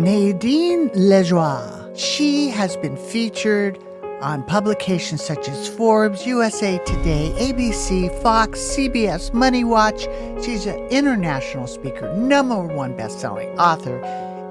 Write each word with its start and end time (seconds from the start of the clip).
Nadine 0.00 0.88
Lajoie. 0.94 1.94
She 1.94 2.48
has 2.48 2.74
been 2.78 2.96
featured 2.96 3.78
on 4.22 4.42
publications 4.44 5.22
such 5.22 5.46
as 5.46 5.68
Forbes, 5.68 6.26
USA 6.26 6.78
Today, 6.86 7.34
ABC, 7.36 8.10
Fox, 8.22 8.58
CBS, 8.60 9.34
Money 9.34 9.62
Watch. 9.62 10.08
She's 10.42 10.64
an 10.64 10.78
international 10.88 11.66
speaker, 11.66 12.10
number 12.14 12.62
one 12.62 12.96
best-selling 12.96 13.50
author. 13.58 14.00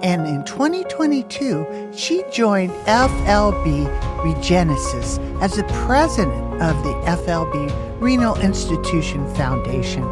And 0.04 0.28
in 0.28 0.46
2022, 0.46 1.94
she 1.96 2.24
joined 2.32 2.72
FLB 2.86 3.88
Regenesis 4.20 5.18
as 5.42 5.56
the 5.56 5.64
president 5.88 6.62
of 6.62 6.84
the 6.84 6.94
FLB 7.08 8.00
Renal 8.00 8.40
Institution 8.40 9.28
Foundation. 9.34 10.04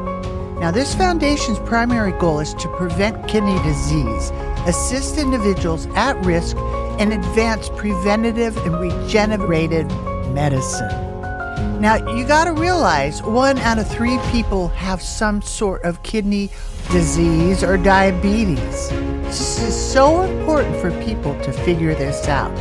Now, 0.60 0.72
this 0.72 0.96
foundation's 0.96 1.60
primary 1.60 2.14
goal 2.14 2.40
is 2.40 2.56
to 2.56 2.68
prevent 2.70 3.28
kidney 3.28 3.62
disease, 3.62 4.32
assist 4.68 5.18
individuals 5.18 5.88
at 5.96 6.24
risk, 6.26 6.58
and 7.00 7.14
advance 7.14 7.70
preventative 7.70 8.58
and 8.58 8.80
regenerative 8.80 9.88
medicine. 10.34 10.90
Now, 11.80 11.96
you 12.16 12.26
got 12.26 12.46
to 12.46 12.54
realize 12.54 13.22
one 13.22 13.58
out 13.60 13.78
of 13.78 13.88
three 13.88 14.18
people 14.32 14.68
have 14.70 15.02
some 15.02 15.42
sort 15.42 15.84
of 15.84 16.02
kidney 16.04 16.50
disease 16.92 17.64
or 17.64 17.78
diabetes. 17.78 18.90
This 18.90 19.62
is 19.62 19.76
so 19.76 20.22
important 20.22 20.76
for 20.82 20.90
people 21.04 21.40
to 21.44 21.54
figure 21.54 21.94
this 21.94 22.28
out. 22.28 22.52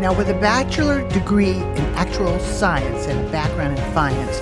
Now, 0.00 0.16
with 0.16 0.30
a 0.30 0.34
bachelor 0.34 1.06
degree 1.10 1.52
in 1.52 1.84
actuarial 1.94 2.40
science 2.40 3.06
and 3.06 3.26
a 3.26 3.30
background 3.30 3.78
in 3.78 3.92
finance, 3.92 4.40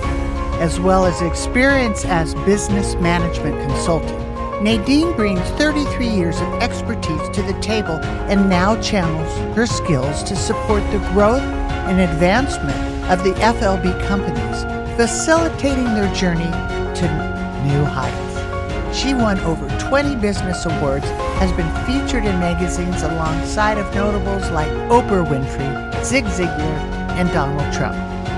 as 0.61 0.79
well 0.79 1.05
as 1.05 1.21
experience 1.21 2.05
as 2.05 2.33
business 2.45 2.95
management 2.95 3.59
consultant, 3.69 4.22
Nadine 4.63 5.13
brings 5.17 5.41
33 5.59 6.07
years 6.07 6.39
of 6.39 6.47
expertise 6.61 7.27
to 7.31 7.41
the 7.41 7.59
table 7.59 7.99
and 8.31 8.49
now 8.49 8.79
channels 8.79 9.29
her 9.57 9.65
skills 9.65 10.23
to 10.23 10.37
support 10.37 10.81
the 10.89 10.99
growth 11.11 11.41
and 11.41 11.99
advancement 11.99 12.77
of 13.11 13.25
the 13.25 13.33
FLB 13.41 14.07
companies, 14.07 14.63
facilitating 14.95 15.83
their 15.83 16.07
journey 16.15 16.49
to 16.95 17.03
new 17.67 17.83
heights. 17.83 18.97
She 18.97 19.13
won 19.13 19.37
over 19.41 19.67
20 19.79 20.15
business 20.15 20.65
awards, 20.65 21.09
has 21.39 21.51
been 21.51 21.69
featured 21.85 22.23
in 22.23 22.39
magazines 22.39 23.01
alongside 23.01 23.77
of 23.77 23.93
notables 23.93 24.49
like 24.51 24.71
Oprah 24.87 25.27
Winfrey, 25.27 26.05
Zig 26.05 26.23
Ziglar, 26.23 26.79
and 27.19 27.29
Donald 27.31 27.73
Trump. 27.73 27.97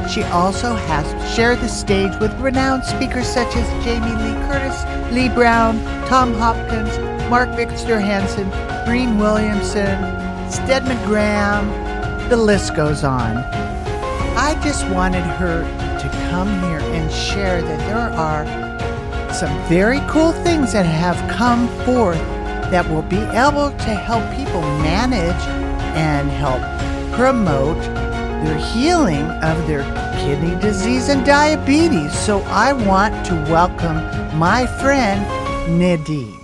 She 0.09 0.23
also 0.23 0.75
has 0.75 1.35
shared 1.35 1.59
the 1.59 1.67
stage 1.67 2.15
with 2.19 2.31
renowned 2.39 2.85
speakers 2.85 3.27
such 3.27 3.55
as 3.55 3.83
Jamie 3.83 4.11
Lee 4.21 4.39
Curtis, 4.47 4.83
Les 5.11 5.29
Brown, 5.29 5.83
Tom 6.05 6.33
Hopkins, 6.35 6.97
Mark 7.29 7.49
Victor 7.55 7.99
Hansen, 7.99 8.49
Breen 8.85 9.17
Williamson, 9.17 9.97
Stedman 10.51 11.03
Graham, 11.05 11.67
the 12.29 12.37
list 12.37 12.75
goes 12.75 13.03
on. 13.03 13.37
I 14.37 14.59
just 14.63 14.87
wanted 14.89 15.23
her 15.23 15.63
to 15.99 16.09
come 16.29 16.47
here 16.63 16.79
and 16.79 17.11
share 17.11 17.61
that 17.61 17.79
there 17.79 17.97
are 17.97 18.45
some 19.33 19.57
very 19.67 20.01
cool 20.07 20.31
things 20.31 20.73
that 20.73 20.85
have 20.85 21.17
come 21.29 21.67
forth 21.83 22.19
that 22.69 22.87
will 22.89 23.01
be 23.01 23.17
able 23.17 23.71
to 23.71 23.93
help 23.95 24.23
people 24.35 24.61
manage 24.79 25.41
and 25.95 26.29
help 26.29 26.61
promote 27.13 27.77
their 28.43 28.57
healing 28.57 29.25
of 29.43 29.67
their 29.67 29.83
kidney 30.19 30.59
disease 30.59 31.09
and 31.09 31.25
diabetes. 31.25 32.17
So 32.17 32.41
I 32.41 32.73
want 32.73 33.25
to 33.27 33.33
welcome 33.51 33.95
my 34.37 34.67
friend 34.81 35.21
Nadine. 35.79 36.39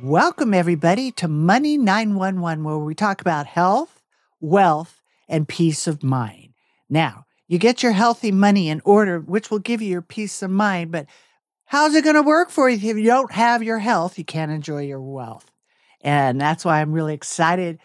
Welcome, 0.00 0.54
everybody, 0.54 1.12
to 1.12 1.28
Money 1.28 1.78
911, 1.78 2.64
where 2.64 2.78
we 2.78 2.94
talk 2.94 3.20
about 3.20 3.46
health, 3.46 4.02
wealth, 4.40 5.00
and 5.28 5.46
peace 5.46 5.86
of 5.86 6.02
mind. 6.02 6.54
Now, 6.90 7.26
you 7.46 7.58
get 7.58 7.82
your 7.82 7.92
healthy 7.92 8.32
money 8.32 8.68
in 8.68 8.80
order, 8.84 9.20
which 9.20 9.50
will 9.50 9.58
give 9.58 9.80
you 9.80 9.88
your 9.88 10.02
peace 10.02 10.42
of 10.42 10.50
mind, 10.50 10.90
but 10.90 11.06
how's 11.66 11.94
it 11.94 12.02
going 12.02 12.16
to 12.16 12.22
work 12.22 12.50
for 12.50 12.68
you 12.68 12.76
if 12.90 12.96
you 12.96 13.04
don't 13.04 13.32
have 13.32 13.62
your 13.62 13.78
health? 13.78 14.18
You 14.18 14.24
can't 14.24 14.50
enjoy 14.50 14.82
your 14.82 15.00
wealth. 15.00 15.50
And 16.00 16.40
that's 16.40 16.64
why 16.64 16.80
I'm 16.80 16.92
really 16.92 17.14
excited 17.14 17.78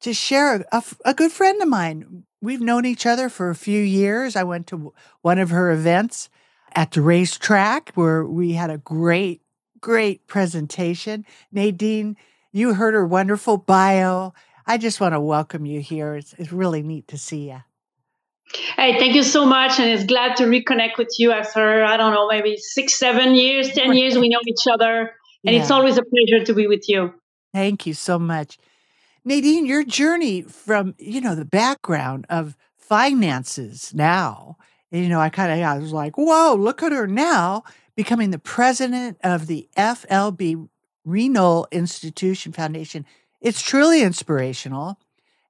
to 0.00 0.14
share 0.14 0.64
a, 0.72 0.82
a, 1.04 1.14
good 1.14 1.32
friend 1.32 1.60
of 1.60 1.68
mine. 1.68 2.24
We've 2.40 2.60
known 2.60 2.86
each 2.86 3.06
other 3.06 3.28
for 3.28 3.50
a 3.50 3.54
few 3.54 3.80
years. 3.80 4.34
I 4.34 4.44
went 4.44 4.66
to 4.68 4.92
one 5.22 5.38
of 5.38 5.50
her 5.50 5.70
events 5.70 6.30
at 6.74 6.92
the 6.92 7.02
racetrack 7.02 7.92
where 7.94 8.24
we 8.24 8.52
had 8.52 8.70
a 8.70 8.78
great, 8.78 9.42
great 9.80 10.26
presentation. 10.26 11.26
Nadine, 11.52 12.16
you 12.52 12.74
heard 12.74 12.94
her 12.94 13.06
wonderful 13.06 13.58
bio. 13.58 14.32
I 14.66 14.78
just 14.78 15.00
want 15.00 15.14
to 15.14 15.20
welcome 15.20 15.66
you 15.66 15.80
here. 15.80 16.14
It's, 16.14 16.34
it's 16.38 16.52
really 16.52 16.82
neat 16.82 17.08
to 17.08 17.18
see 17.18 17.50
you. 17.50 17.62
Hey, 18.76 18.98
thank 18.98 19.14
you 19.14 19.22
so 19.22 19.46
much. 19.46 19.78
And 19.78 19.90
it's 19.90 20.04
glad 20.04 20.36
to 20.36 20.44
reconnect 20.44 20.98
with 20.98 21.14
you 21.18 21.32
after, 21.32 21.84
I 21.84 21.96
don't 21.96 22.12
know, 22.12 22.26
maybe 22.26 22.56
six, 22.56 22.94
seven 22.94 23.34
years, 23.34 23.70
10 23.72 23.92
years. 23.92 24.18
We 24.18 24.28
know 24.28 24.40
each 24.46 24.66
other. 24.70 25.12
And 25.44 25.54
yeah. 25.54 25.62
it's 25.62 25.70
always 25.70 25.98
a 25.98 26.02
pleasure 26.02 26.44
to 26.44 26.54
be 26.54 26.66
with 26.66 26.88
you. 26.88 27.14
Thank 27.52 27.86
you 27.86 27.94
so 27.94 28.18
much. 28.18 28.58
Nadine, 29.24 29.66
your 29.66 29.84
journey 29.84 30.42
from, 30.42 30.94
you 30.98 31.20
know, 31.20 31.34
the 31.34 31.44
background 31.44 32.26
of 32.30 32.56
finances 32.76 33.92
now, 33.94 34.56
you 34.90 35.08
know, 35.08 35.20
I 35.20 35.28
kind 35.28 35.52
of, 35.52 35.66
I 35.66 35.78
was 35.78 35.92
like, 35.92 36.16
whoa, 36.16 36.54
look 36.54 36.82
at 36.82 36.92
her 36.92 37.06
now 37.06 37.62
becoming 37.94 38.30
the 38.30 38.38
president 38.38 39.18
of 39.22 39.46
the 39.46 39.68
FLB 39.76 40.68
Renal 41.04 41.68
Institution 41.70 42.52
Foundation. 42.52 43.06
It's 43.40 43.62
truly 43.62 44.02
inspirational. 44.02 44.98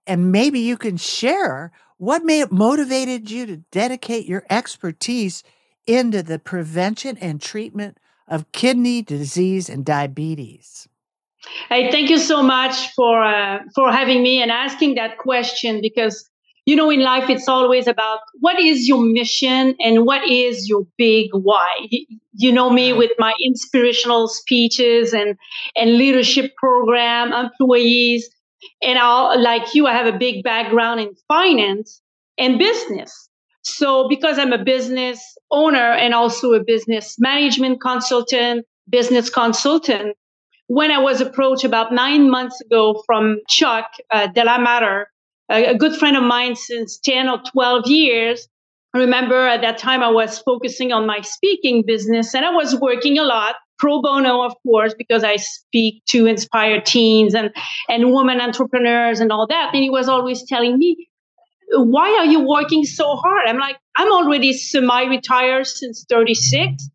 And 0.07 0.33
maybe 0.33 0.61
you 0.61 0.77
can 0.77 0.97
share 0.97 1.73
what 1.97 2.25
may 2.25 2.39
have 2.39 2.51
motivated 2.51 3.31
you 3.31 3.47
to 3.47 3.59
dedicate 3.71 4.27
your 4.27 4.45
expertise 4.51 5.43
into 5.87 6.23
the 6.23 6.39
prevention 6.39 7.17
and 7.19 7.41
treatment 7.41 7.99
of 8.27 8.51
kidney 8.53 9.03
disease 9.03 9.69
and 9.69 9.85
diabetes. 9.85 10.89
Hey, 11.69 11.91
thank 11.91 12.11
you 12.11 12.19
so 12.19 12.43
much 12.43 12.93
for 12.95 13.23
uh, 13.23 13.61
for 13.75 13.91
having 13.91 14.23
me 14.23 14.43
and 14.43 14.51
asking 14.51 14.97
that 14.97 15.19
question 15.19 15.81
because 15.81 16.29
you 16.67 16.77
know 16.77 16.91
in 16.91 17.01
life 17.01 17.31
it's 17.31 17.49
always 17.49 17.87
about 17.87 18.21
what 18.41 18.61
is 18.61 18.87
your 18.87 19.03
mission 19.03 19.75
and 19.81 20.05
what 20.05 20.29
is 20.29 20.69
your 20.69 20.87
big 20.99 21.31
why. 21.33 21.89
You 22.35 22.53
know 22.53 22.71
me 22.71 22.93
with 22.93 23.13
my 23.19 23.33
inspirational 23.43 24.29
speeches 24.29 25.15
and 25.15 25.37
and 25.77 25.97
leadership 25.97 26.53
program 26.57 27.33
employees 27.33 28.29
and 28.83 28.99
I 28.99 29.37
like 29.37 29.75
you 29.75 29.87
I 29.87 29.95
have 29.95 30.13
a 30.13 30.19
big 30.19 30.45
background 30.45 31.01
in 31.01 31.15
finance 31.27 32.03
and 32.39 32.59
business. 32.59 33.29
So 33.63 34.09
because 34.09 34.39
I'm 34.39 34.53
a 34.53 34.63
business 34.63 35.23
owner 35.51 35.93
and 35.93 36.15
also 36.15 36.53
a 36.53 36.63
business 36.63 37.17
management 37.19 37.81
consultant, 37.81 38.67
business 38.89 39.31
consultant, 39.31 40.17
when 40.71 40.93
I 40.93 41.01
was 41.01 41.21
approached 41.21 41.65
about 41.65 41.93
nine 41.93 42.31
months 42.31 42.61
ago 42.61 43.03
from 43.05 43.41
Chuck 43.49 43.91
uh, 44.13 44.29
Delamater, 44.29 45.07
a, 45.51 45.71
a 45.73 45.75
good 45.77 45.97
friend 45.97 46.17
of 46.17 46.23
mine 46.23 46.55
since 46.55 46.97
10 47.01 47.29
or 47.29 47.43
12 47.53 47.89
years. 47.89 48.49
I 48.95 48.99
remember 48.99 49.49
at 49.49 49.63
that 49.63 49.79
time 49.79 50.01
I 50.01 50.11
was 50.11 50.39
focusing 50.39 50.93
on 50.93 51.09
my 51.09 51.23
speaking 51.23 51.83
business 51.85 52.33
and 52.37 52.45
I 52.45 52.51
was 52.51 52.77
working 52.77 53.19
a 53.19 53.25
lot 53.25 53.57
pro 53.81 54.01
bono, 54.01 54.43
of 54.43 54.55
course, 54.63 54.95
because 54.95 55.25
I 55.25 55.37
speak 55.37 56.05
to 56.11 56.27
inspire 56.27 56.81
teens 56.81 57.35
and, 57.35 57.51
and 57.89 58.13
women 58.13 58.41
entrepreneurs 58.41 59.19
and 59.19 59.33
all 59.33 59.49
that. 59.49 59.71
And 59.75 59.83
he 59.83 59.91
was 59.91 60.09
always 60.09 60.45
telling 60.47 60.79
me, 60.79 61.09
why 61.73 62.17
are 62.21 62.27
you 62.27 62.47
working 62.47 62.85
so 62.85 63.17
hard? 63.17 63.49
I'm 63.49 63.59
like, 63.59 63.77
I'm 63.97 64.13
already 64.13 64.53
semi 64.53 65.03
retired 65.07 65.67
since 65.67 66.07
36. 66.09 66.89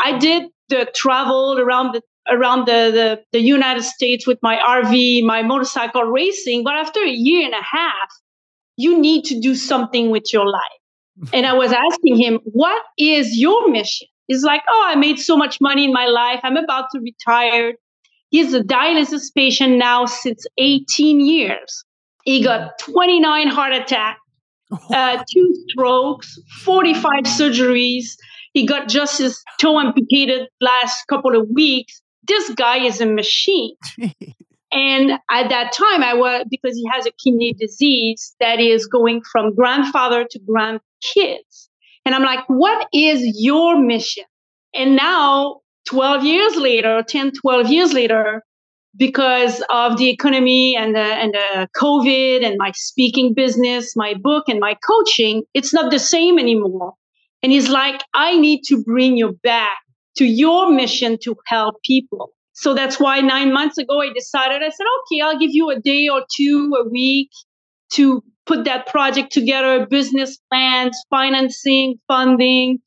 I 0.00 0.18
did 0.18 0.48
the 0.68 0.90
travel 0.92 1.60
around 1.60 1.92
the 1.94 2.02
around 2.28 2.66
the, 2.66 2.90
the, 2.92 3.22
the 3.32 3.40
United 3.40 3.82
States 3.82 4.26
with 4.26 4.38
my 4.42 4.56
RV, 4.56 5.24
my 5.24 5.42
motorcycle 5.42 6.04
racing. 6.04 6.64
But 6.64 6.74
after 6.74 7.00
a 7.00 7.10
year 7.10 7.44
and 7.44 7.54
a 7.54 7.62
half, 7.62 8.08
you 8.76 8.98
need 8.98 9.24
to 9.26 9.40
do 9.40 9.54
something 9.54 10.10
with 10.10 10.32
your 10.32 10.46
life. 10.46 10.80
and 11.32 11.46
I 11.46 11.54
was 11.54 11.72
asking 11.72 12.18
him, 12.18 12.40
what 12.44 12.82
is 12.98 13.38
your 13.38 13.70
mission? 13.70 14.08
He's 14.26 14.44
like, 14.44 14.62
oh, 14.68 14.84
I 14.86 14.94
made 14.94 15.18
so 15.18 15.36
much 15.36 15.60
money 15.60 15.84
in 15.84 15.92
my 15.92 16.06
life. 16.06 16.40
I'm 16.44 16.56
about 16.56 16.86
to 16.92 17.00
retire. 17.00 17.74
He's 18.28 18.54
a 18.54 18.60
dialysis 18.60 19.34
patient 19.34 19.76
now 19.76 20.06
since 20.06 20.46
18 20.56 21.20
years. 21.20 21.84
He 22.24 22.44
got 22.44 22.78
29 22.78 23.48
heart 23.48 23.72
attacks, 23.72 24.20
uh, 24.90 25.24
two 25.32 25.54
strokes, 25.68 26.38
45 26.62 27.24
surgeries. 27.24 28.04
He 28.52 28.66
got 28.66 28.88
just 28.88 29.18
his 29.18 29.42
toe 29.60 29.80
amputated 29.80 30.48
last 30.60 31.04
couple 31.08 31.36
of 31.36 31.48
weeks 31.52 32.00
this 32.30 32.50
guy 32.50 32.78
is 32.78 33.00
a 33.00 33.06
machine. 33.06 33.74
and 34.72 35.10
at 35.30 35.48
that 35.50 35.72
time, 35.72 36.02
I 36.02 36.14
was 36.14 36.46
because 36.48 36.76
he 36.76 36.86
has 36.92 37.04
a 37.04 37.10
kidney 37.22 37.52
disease 37.52 38.34
that 38.38 38.60
is 38.60 38.86
going 38.86 39.22
from 39.32 39.54
grandfather 39.54 40.24
to 40.30 40.38
grandkids. 40.38 41.68
And 42.04 42.14
I'm 42.14 42.22
like, 42.22 42.44
what 42.46 42.86
is 42.94 43.20
your 43.34 43.78
mission? 43.78 44.24
And 44.72 44.94
now, 44.94 45.60
12 45.88 46.24
years 46.24 46.56
later, 46.56 47.02
10, 47.06 47.32
12 47.42 47.66
years 47.66 47.92
later, 47.92 48.44
because 48.96 49.62
of 49.70 49.98
the 49.98 50.08
economy 50.08 50.76
and 50.76 50.94
the, 50.94 51.00
and 51.00 51.34
the 51.34 51.68
COVID 51.76 52.46
and 52.46 52.56
my 52.58 52.70
speaking 52.74 53.34
business, 53.34 53.96
my 53.96 54.14
book 54.14 54.44
and 54.48 54.60
my 54.60 54.76
coaching, 54.86 55.42
it's 55.52 55.74
not 55.74 55.90
the 55.90 55.98
same 55.98 56.38
anymore. 56.38 56.94
And 57.42 57.50
he's 57.50 57.68
like, 57.68 58.02
I 58.14 58.38
need 58.38 58.62
to 58.66 58.82
bring 58.84 59.16
you 59.16 59.38
back 59.42 59.78
to 60.16 60.24
your 60.24 60.70
mission 60.70 61.18
to 61.24 61.36
help 61.46 61.76
people. 61.84 62.32
So 62.52 62.74
that's 62.74 63.00
why 63.00 63.20
nine 63.20 63.52
months 63.52 63.78
ago, 63.78 64.00
I 64.02 64.12
decided, 64.12 64.62
I 64.62 64.68
said, 64.70 64.86
okay, 65.00 65.20
I'll 65.22 65.38
give 65.38 65.50
you 65.52 65.70
a 65.70 65.80
day 65.80 66.08
or 66.08 66.24
two, 66.36 66.72
a 66.78 66.88
week 66.88 67.30
to 67.94 68.22
put 68.46 68.64
that 68.64 68.86
project 68.86 69.32
together, 69.32 69.86
business 69.86 70.38
plans, 70.50 70.98
financing, 71.10 71.96
funding, 72.06 72.78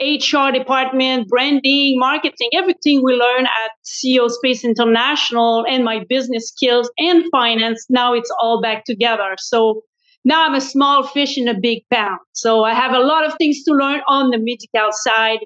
HR 0.00 0.50
department, 0.50 1.28
branding, 1.28 1.98
marketing, 1.98 2.48
everything 2.54 3.02
we 3.04 3.14
learn 3.14 3.46
at 3.46 3.70
CEO 3.84 4.28
Space 4.30 4.64
International 4.64 5.64
and 5.68 5.84
my 5.84 6.04
business 6.08 6.48
skills 6.48 6.90
and 6.98 7.24
finance. 7.30 7.86
Now 7.88 8.14
it's 8.14 8.32
all 8.40 8.60
back 8.60 8.84
together. 8.84 9.36
So 9.38 9.82
now 10.24 10.46
I'm 10.46 10.54
a 10.54 10.60
small 10.60 11.06
fish 11.06 11.38
in 11.38 11.48
a 11.48 11.58
big 11.58 11.82
pond. 11.92 12.18
So 12.32 12.64
I 12.64 12.74
have 12.74 12.92
a 12.92 13.00
lot 13.00 13.26
of 13.26 13.34
things 13.38 13.62
to 13.64 13.72
learn 13.72 14.00
on 14.08 14.30
the 14.30 14.38
medical 14.38 14.90
side, 14.92 15.40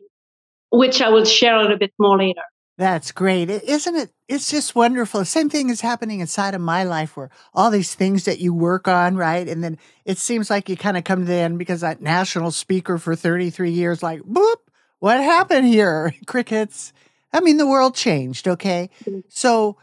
which 0.71 1.01
I 1.01 1.09
will 1.09 1.25
share 1.25 1.57
a 1.57 1.63
little 1.63 1.79
bit 1.79 1.93
more 1.99 2.19
later. 2.19 2.43
That's 2.79 3.11
great. 3.11 3.49
Isn't 3.49 3.97
it? 3.97 4.11
It's 4.29 4.51
just 4.51 4.75
wonderful. 4.75 5.21
The 5.21 5.27
same 5.27 5.49
thing 5.49 5.71
is 5.71 5.81
happening 5.81 6.21
inside 6.21 6.55
of 6.55 6.61
my 6.61 6.85
life 6.85 7.17
where 7.17 7.31
all 7.55 7.71
these 7.71 7.95
things 7.95 8.27
that 8.27 8.39
you 8.39 8.53
work 8.53 8.87
on, 8.87 9.17
right? 9.17 9.49
And 9.49 9.65
then 9.65 9.79
it 10.05 10.19
seems 10.19 10.51
like 10.51 10.69
you 10.69 10.77
kind 10.77 10.99
of 10.99 11.05
come 11.05 11.21
to 11.21 11.25
the 11.25 11.35
end 11.35 11.59
because 11.59 11.81
that 11.81 12.03
national 12.03 12.51
speaker 12.51 12.99
for 12.99 13.17
33 13.17 13.71
years, 13.71 14.03
like, 14.03 14.21
boop, 14.23 14.57
what 14.99 15.19
happened 15.21 15.67
here? 15.67 16.15
Crickets. 16.27 16.93
I 17.33 17.41
mean, 17.41 17.57
the 17.57 17.67
world 17.67 17.95
changed, 17.95 18.47
okay? 18.47 18.91
Mm-hmm. 19.05 19.21
So, 19.31 19.79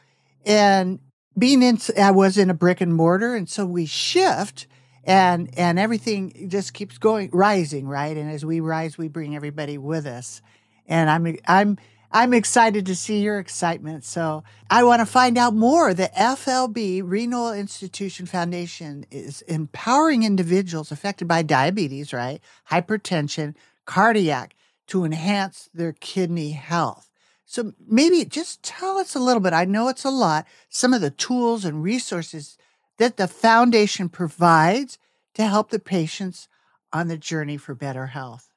and 0.46 1.00
being 1.38 1.64
in, 1.64 1.80
I 2.00 2.12
was 2.12 2.38
in 2.38 2.52
a 2.52 2.56
brick 2.56 2.80
and 2.80 2.94
mortar, 2.94 3.36
and 3.36 3.50
so 3.50 3.66
we 3.66 3.88
shift 3.88 4.68
and 5.04 5.50
and 5.58 5.78
everything 5.80 6.48
just 6.50 6.74
keeps 6.74 6.98
going 6.98 7.30
rising 7.34 7.88
right 7.88 8.16
and 8.16 8.32
as 8.32 8.46
we 8.46 8.60
rise 8.60 8.98
we 8.98 9.08
bring 9.08 9.36
everybody 9.36 9.78
with 9.78 10.06
us 10.06 10.42
and 10.88 11.10
i'm 11.10 11.38
i'm 11.48 11.78
I'm 12.16 12.32
excited 12.32 12.86
to 12.86 12.96
see 12.96 13.24
your 13.24 13.40
excitement. 13.40 14.04
So 14.04 14.44
I 14.70 14.84
want 14.84 15.00
to 15.00 15.06
find 15.08 15.36
out 15.36 15.56
more. 15.56 15.96
The 15.96 16.12
FLB 16.16 17.02
Renal 17.04 17.52
Institution 17.52 18.28
Foundation 18.28 19.04
is 19.10 19.42
empowering 19.44 20.22
individuals 20.22 20.92
affected 20.92 21.28
by 21.28 21.42
diabetes, 21.42 22.14
right? 22.14 22.40
Hypertension, 22.70 23.56
cardiac 23.86 24.54
to 24.88 25.06
enhance 25.06 25.72
their 25.74 25.94
kidney 25.94 26.52
health. 26.52 27.10
So 27.46 27.74
maybe 27.88 28.24
just 28.26 28.62
tell 28.62 29.00
us 29.00 29.16
a 29.16 29.20
little 29.20 29.42
bit. 29.42 29.54
I 29.54 29.66
know 29.66 29.88
it's 29.88 30.06
a 30.06 30.12
lot, 30.12 30.46
some 30.70 30.94
of 30.94 31.02
the 31.02 31.10
tools 31.10 31.66
and 31.66 31.82
resources 31.82 32.58
that 33.00 33.18
the 33.18 33.28
foundation 33.28 34.08
provides 34.08 35.00
to 35.34 35.48
help 35.48 35.72
the 35.72 35.80
patients 35.80 36.48
on 36.92 37.08
the 37.08 37.18
journey 37.18 37.58
for 37.58 37.74
better 37.74 38.08
health. 38.08 38.53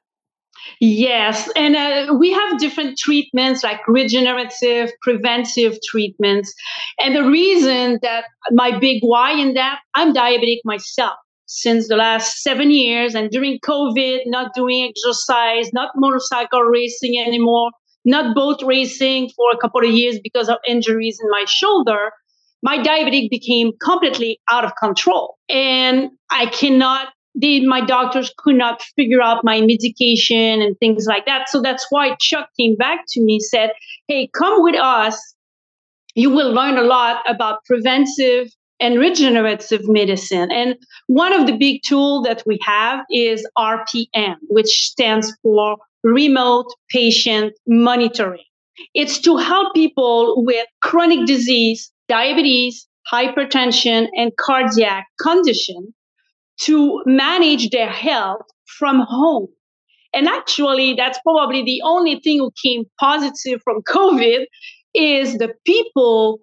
Yes, 0.79 1.49
and 1.55 1.75
uh, 1.75 2.13
we 2.13 2.31
have 2.31 2.59
different 2.59 2.97
treatments 2.97 3.63
like 3.63 3.79
regenerative, 3.87 4.91
preventive 5.01 5.77
treatments. 5.83 6.53
And 6.99 7.15
the 7.15 7.23
reason 7.23 7.99
that 8.01 8.25
my 8.51 8.77
big 8.77 9.01
why 9.01 9.31
in 9.31 9.53
that, 9.53 9.79
I'm 9.95 10.13
diabetic 10.13 10.59
myself 10.65 11.15
since 11.47 11.87
the 11.87 11.95
last 11.95 12.43
seven 12.43 12.71
years. 12.71 13.15
And 13.15 13.31
during 13.31 13.59
COVID, 13.65 14.21
not 14.25 14.53
doing 14.53 14.89
exercise, 14.89 15.71
not 15.73 15.91
motorcycle 15.95 16.61
racing 16.61 17.19
anymore, 17.19 17.71
not 18.05 18.35
boat 18.35 18.61
racing 18.63 19.29
for 19.35 19.51
a 19.51 19.57
couple 19.57 19.83
of 19.83 19.91
years 19.91 20.19
because 20.23 20.49
of 20.49 20.57
injuries 20.67 21.17
in 21.21 21.29
my 21.29 21.45
shoulder. 21.47 22.11
My 22.63 22.77
diabetic 22.77 23.29
became 23.29 23.71
completely 23.81 24.39
out 24.51 24.65
of 24.65 24.71
control. 24.81 25.37
And 25.49 26.09
I 26.29 26.47
cannot 26.47 27.09
my 27.37 27.81
doctors 27.85 28.33
could 28.37 28.55
not 28.55 28.81
figure 28.95 29.21
out 29.21 29.43
my 29.43 29.61
medication 29.61 30.61
and 30.61 30.77
things 30.79 31.05
like 31.05 31.25
that. 31.25 31.49
So 31.49 31.61
that's 31.61 31.85
why 31.89 32.15
Chuck 32.19 32.49
came 32.59 32.75
back 32.75 33.05
to 33.09 33.21
me, 33.21 33.39
said, 33.39 33.71
Hey, 34.07 34.29
come 34.33 34.63
with 34.63 34.75
us. 34.75 35.35
You 36.15 36.29
will 36.31 36.51
learn 36.51 36.77
a 36.77 36.83
lot 36.83 37.23
about 37.29 37.63
preventive 37.65 38.49
and 38.79 38.99
regenerative 38.99 39.87
medicine. 39.87 40.51
And 40.51 40.75
one 41.07 41.33
of 41.33 41.47
the 41.47 41.57
big 41.57 41.81
tools 41.83 42.25
that 42.25 42.43
we 42.45 42.59
have 42.63 43.05
is 43.11 43.47
RPM, 43.57 44.35
which 44.49 44.89
stands 44.89 45.35
for 45.41 45.77
Remote 46.03 46.73
Patient 46.89 47.53
Monitoring. 47.67 48.43
It's 48.93 49.19
to 49.21 49.37
help 49.37 49.73
people 49.73 50.43
with 50.43 50.67
chronic 50.81 51.25
disease, 51.25 51.91
diabetes, 52.07 52.87
hypertension, 53.11 54.07
and 54.15 54.31
cardiac 54.37 55.07
condition 55.19 55.93
to 56.61 57.01
manage 57.05 57.69
their 57.69 57.89
health 57.89 58.45
from 58.65 58.99
home. 58.99 59.47
And 60.13 60.27
actually, 60.27 60.93
that's 60.93 61.19
probably 61.19 61.63
the 61.63 61.81
only 61.83 62.19
thing 62.19 62.39
who 62.39 62.51
came 62.63 62.85
positive 62.99 63.61
from 63.63 63.81
COVID 63.87 64.45
is 64.93 65.37
the 65.37 65.53
people 65.65 66.39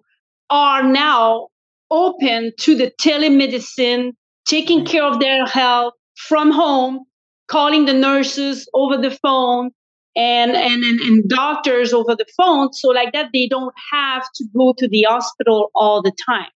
are 0.49 0.83
now 0.83 1.47
open 1.91 2.51
to 2.59 2.75
the 2.75 2.91
telemedicine, 3.01 4.11
taking 4.47 4.85
care 4.85 5.03
of 5.03 5.19
their 5.19 5.45
health 5.45 5.93
from 6.15 6.51
home, 6.51 7.05
calling 7.47 7.85
the 7.85 7.93
nurses 7.93 8.69
over 8.73 8.97
the 8.97 9.11
phone 9.11 9.71
and, 10.15 10.51
and, 10.51 10.83
and, 10.83 10.99
and 11.01 11.29
doctors 11.29 11.93
over 11.93 12.15
the 12.15 12.25
phone. 12.37 12.71
So 12.73 12.89
like 12.89 13.11
that, 13.13 13.29
they 13.33 13.47
don't 13.47 13.73
have 13.91 14.23
to 14.35 14.45
go 14.55 14.73
to 14.77 14.87
the 14.87 15.05
hospital 15.07 15.71
all 15.75 16.01
the 16.01 16.13
time. 16.25 16.49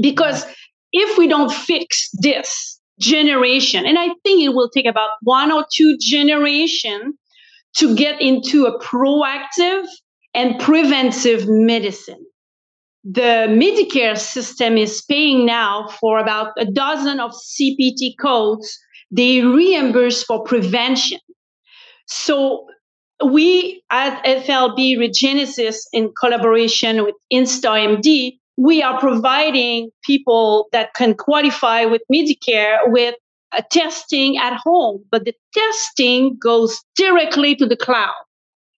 Because 0.00 0.44
if 0.92 1.16
we 1.16 1.28
don't 1.28 1.52
fix 1.52 2.10
this, 2.14 2.75
generation. 2.98 3.84
And 3.86 3.98
I 3.98 4.08
think 4.24 4.42
it 4.42 4.54
will 4.54 4.70
take 4.70 4.86
about 4.86 5.10
one 5.22 5.52
or 5.52 5.64
two 5.72 5.96
generation 6.00 7.14
to 7.76 7.94
get 7.94 8.20
into 8.20 8.64
a 8.64 8.78
proactive 8.80 9.86
and 10.34 10.58
preventive 10.58 11.46
medicine. 11.48 12.24
The 13.04 13.46
Medicare 13.48 14.18
system 14.18 14.76
is 14.76 15.02
paying 15.02 15.46
now 15.46 15.88
for 16.00 16.18
about 16.18 16.52
a 16.58 16.64
dozen 16.64 17.20
of 17.20 17.32
CPT 17.32 18.14
codes. 18.20 18.78
They 19.10 19.42
reimburse 19.42 20.24
for 20.24 20.42
prevention. 20.42 21.20
So 22.06 22.66
we 23.24 23.82
at 23.90 24.24
FLB 24.24 24.98
Regenesis 24.98 25.76
in 25.92 26.12
collaboration 26.20 27.04
with 27.04 27.14
InstaMD 27.32 28.38
we 28.56 28.82
are 28.82 28.98
providing 28.98 29.90
people 30.04 30.68
that 30.72 30.94
can 30.94 31.14
qualify 31.14 31.84
with 31.84 32.02
Medicare 32.12 32.78
with 32.86 33.14
a 33.56 33.62
testing 33.70 34.38
at 34.38 34.58
home, 34.64 35.04
but 35.10 35.24
the 35.24 35.34
testing 35.54 36.36
goes 36.42 36.82
directly 36.96 37.54
to 37.56 37.66
the 37.66 37.76
cloud. 37.76 38.14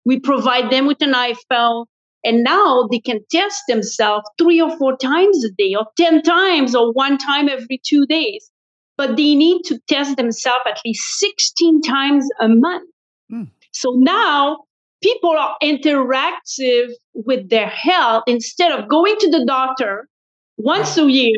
We 0.05 0.21
provide 0.21 0.71
them 0.71 0.87
with 0.87 1.03
an 1.03 1.13
iPhone, 1.13 1.87
and 2.25 2.43
now 2.43 2.89
they 2.91 2.99
can 2.99 3.21
test 3.31 3.63
themselves 3.69 4.29
three 4.39 4.61
or 4.61 4.77
four 4.77 4.97
times 4.97 5.45
a 5.45 5.51
day, 5.51 5.75
or 5.75 5.87
10 5.97 6.23
times, 6.23 6.75
or 6.75 6.93
one 6.93 7.19
time 7.19 7.49
every 7.49 7.81
two 7.87 8.07
days. 8.07 8.51
But 8.97 9.17
they 9.17 9.35
need 9.35 9.63
to 9.65 9.79
test 9.89 10.17
themselves 10.17 10.65
at 10.67 10.81
least 10.85 11.03
16 11.19 11.83
times 11.83 12.27
a 12.41 12.49
month. 12.49 12.89
Mm. 13.31 13.51
So 13.73 13.93
now 13.97 14.66
people 15.03 15.31
are 15.31 15.57
interactive 15.63 16.91
with 17.15 17.49
their 17.49 17.69
health 17.69 18.25
instead 18.27 18.73
of 18.73 18.89
going 18.89 19.17
to 19.19 19.31
the 19.31 19.45
doctor 19.47 20.09
once 20.57 20.97
a 20.97 21.11
year 21.11 21.37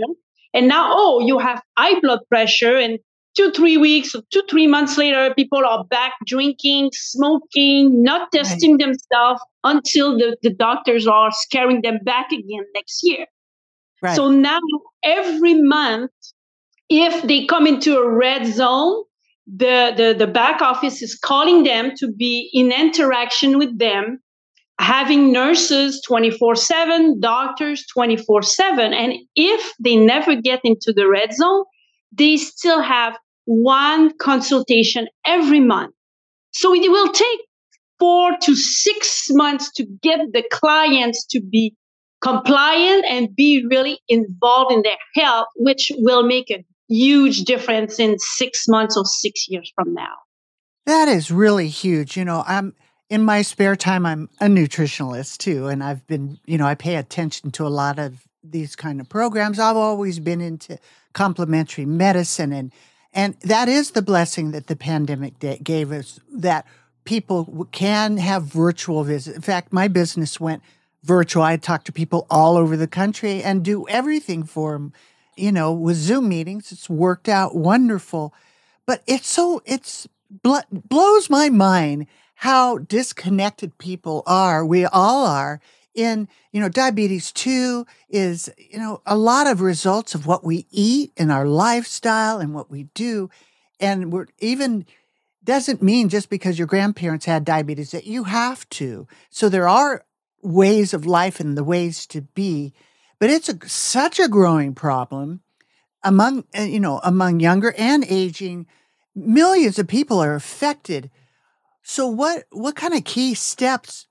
and 0.55 0.69
now 0.69 0.91
oh 0.91 1.21
you 1.21 1.39
have 1.39 1.63
high 1.77 1.99
blood 2.01 2.21
pressure 2.29 2.77
and 2.77 2.99
two 3.37 3.51
three 3.53 3.77
weeks 3.77 4.15
or 4.15 4.23
two 4.33 4.43
three 4.49 4.67
months 4.67 4.97
later 4.97 5.35
people 5.35 5.65
are 5.65 5.85
back 5.85 6.13
drinking 6.27 6.91
smoking 6.93 8.03
not 8.03 8.31
testing 8.33 8.73
right. 8.73 8.81
themselves 8.81 9.41
until 9.65 10.17
the, 10.17 10.37
the 10.43 10.51
doctors 10.51 11.07
are 11.07 11.31
scaring 11.31 11.83
them 11.83 11.99
back 12.05 12.31
again 12.33 12.65
next 12.75 13.01
year 13.03 13.27
right. 14.03 14.17
so 14.17 14.31
now 14.31 14.61
every 15.03 15.55
month 15.55 16.11
if 16.89 17.23
they 17.23 17.45
come 17.45 17.67
into 17.67 17.99
a 17.99 18.09
red 18.09 18.47
zone 18.47 19.03
the, 19.57 19.95
the, 19.97 20.27
the 20.27 20.31
back 20.31 20.61
office 20.61 21.01
is 21.01 21.19
calling 21.19 21.65
them 21.65 21.93
to 21.97 22.13
be 22.13 22.51
in 22.53 22.71
interaction 22.71 23.59
with 23.59 23.79
them, 23.79 24.21
having 24.79 25.33
nurses 25.33 26.03
24 26.07 26.55
7, 26.55 27.21
doctors 27.21 27.87
24 27.87 28.43
7. 28.43 28.93
And 28.93 29.15
if 29.35 29.73
they 29.81 29.97
never 29.97 30.37
get 30.37 30.61
into 30.65 30.93
the 30.93 31.09
red 31.09 31.33
zone, 31.33 31.65
they 32.13 32.37
still 32.37 32.83
have 32.83 33.17
one 33.47 34.17
consultation 34.19 35.09
every 35.27 35.61
month. 35.61 35.95
So 36.51 36.75
it 36.75 36.91
will 36.91 37.13
take 37.13 37.41
four 37.99 38.37
to 38.43 38.55
six 38.55 39.29
months 39.31 39.73
to 39.73 39.87
get 40.03 40.21
the 40.33 40.45
clients 40.53 41.25
to 41.27 41.41
be 41.41 41.75
compliant 42.21 43.05
and 43.09 43.35
be 43.35 43.65
really 43.71 44.01
involved 44.09 44.73
in 44.73 44.83
their 44.83 44.99
health, 45.15 45.47
which 45.57 45.91
will 45.99 46.23
make 46.23 46.51
a 46.51 46.65
huge 46.89 47.43
difference 47.43 47.99
in 47.99 48.19
six 48.19 48.67
months 48.69 48.97
or 48.97 49.05
six 49.05 49.49
years 49.49 49.71
from 49.75 49.95
now. 49.95 50.15
That 50.87 51.09
is 51.09 51.31
really 51.31 51.69
huge. 51.69 52.17
You 52.17 52.25
know, 52.25 52.45
I'm 52.47 52.75
in 53.11 53.23
my 53.23 53.43
spare 53.43 53.77
time, 53.77 54.05
I'm 54.05 54.29
a 54.41 54.47
nutritionalist 54.47 55.39
too, 55.39 55.67
and 55.67 55.83
I've 55.83 56.07
been, 56.07 56.39
you 56.47 56.59
know, 56.59 56.67
I 56.67 56.75
pay 56.75 56.97
attention 56.97 57.51
to 57.53 57.67
a 57.67 57.69
lot 57.69 57.99
of 57.99 58.27
these 58.43 58.77
kind 58.77 59.01
of 59.01 59.09
programs. 59.09 59.59
I've 59.59 59.77
always 59.77 60.19
been 60.19 60.41
into 60.41 60.79
complementary 61.13 61.87
medicine, 61.87 62.53
and 62.53 62.73
and 63.13 63.35
that 63.41 63.69
is 63.69 63.93
the 63.93 64.03
blessing 64.03 64.53
that 64.53 64.67
the 64.67 64.77
pandemic 64.77 65.39
gave 65.63 65.93
us 65.93 66.21
that 66.33 66.67
people 67.05 67.67
can 67.73 68.19
have 68.19 68.45
virtual 68.45 69.03
visits. 69.03 69.35
In 69.35 69.43
fact, 69.43 69.73
my 69.73 69.89
business 69.89 70.39
went 70.39 70.63
virtual. 71.03 71.43
I 71.43 71.57
talk 71.57 71.85
to 71.85 71.93
people 71.93 72.27
all 72.31 72.57
over 72.57 72.77
the 72.77 72.87
country 72.87 73.43
and 73.43 73.65
do 73.65 73.89
everything 73.89 74.45
for 74.45 74.73
them, 74.73 74.93
you 75.39 75.53
know, 75.53 75.73
with 75.73 75.97
Zoom 75.97 76.29
meetings. 76.29 76.73
It's 76.73 76.91
worked 76.91 77.29
out 77.29 77.55
wonderful, 77.55 78.35
but 78.87 79.03
it's 79.07 79.29
so 79.29 79.63
it's 79.65 80.09
bl- 80.31 80.57
blows 80.71 81.31
my 81.31 81.49
mind 81.49 82.07
how 82.37 82.79
disconnected 82.79 83.79
people 83.79 84.23
are. 84.27 84.65
We 84.65 84.85
all 84.85 85.27
are 85.27 85.61
in, 85.95 86.29
you 86.53 86.61
know, 86.61 86.69
diabetes 86.69 87.33
2 87.33 87.85
is, 88.09 88.49
you 88.57 88.79
know, 88.79 89.03
a 89.05 89.17
lot 89.17 89.49
of 89.49 89.61
results 89.61 90.15
of 90.15 90.27
what 90.27 90.45
we 90.45 90.67
eat 90.71 91.13
and 91.17 91.33
our 91.33 91.47
lifestyle 91.47 92.39
and 92.39 92.55
what 92.55 92.71
we 92.71 92.85
do. 92.95 93.31
And 93.81 94.13
we're 94.13 94.27
even 94.39 94.87
doesn't 95.43 95.83
mean 95.83 96.09
just 96.09 96.29
because 96.29 96.59
your 96.59 96.67
grandparents 96.67 97.25
had 97.25 97.45
diabetes 97.45 97.91
that 97.91 98.07
you 98.07 98.25
have 98.25 98.69
to. 98.69 99.09
So 99.31 99.49
there 99.49 99.69
are 99.69 100.05
ways 100.43 100.93
of 100.93 101.07
life 101.07 101.41
and 101.41 101.57
the 101.57 101.65
ways 101.65 102.07
to 102.09 102.21
be, 102.21 102.75
but 103.19 103.31
it's 103.31 103.49
a, 103.49 103.69
such 103.69 104.19
a 104.21 104.29
growing 104.29 104.75
problem 104.75 105.41
among, 106.03 106.45
uh, 106.57 106.63
you 106.63 106.81
know, 106.81 107.01
among 107.03 107.41
younger 107.41 107.75
and 107.77 108.05
aging. 108.09 108.67
Millions 109.15 109.79
of 109.79 109.89
people 109.89 110.21
are 110.21 110.35
affected 110.35 111.11
so 111.91 112.07
what 112.07 112.45
what 112.51 112.77
kind 112.77 112.93
of 112.93 113.05
key 113.05 113.33
steps 113.33 114.09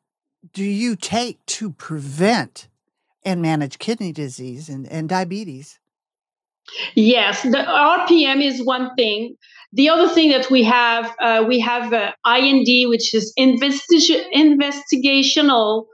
do 0.51 0.63
you 0.63 0.95
take 0.95 1.45
to 1.45 1.71
prevent 1.73 2.69
and 3.23 3.39
manage 3.39 3.77
kidney 3.77 4.11
disease 4.11 4.67
and, 4.67 4.87
and 4.87 5.07
diabetes? 5.07 5.77
Yes, 6.95 7.43
the 7.43 7.49
RPM 7.59 8.43
is 8.43 8.65
one 8.65 8.95
thing. 8.95 9.35
The 9.73 9.89
other 9.89 10.09
thing 10.09 10.31
that 10.31 10.49
we 10.49 10.63
have, 10.63 11.15
uh, 11.21 11.45
we 11.47 11.59
have 11.59 11.93
uh, 11.93 12.13
IND, 12.25 12.89
which 12.89 13.13
is 13.13 13.31
investi- 13.37 14.25
investigational 14.33 15.85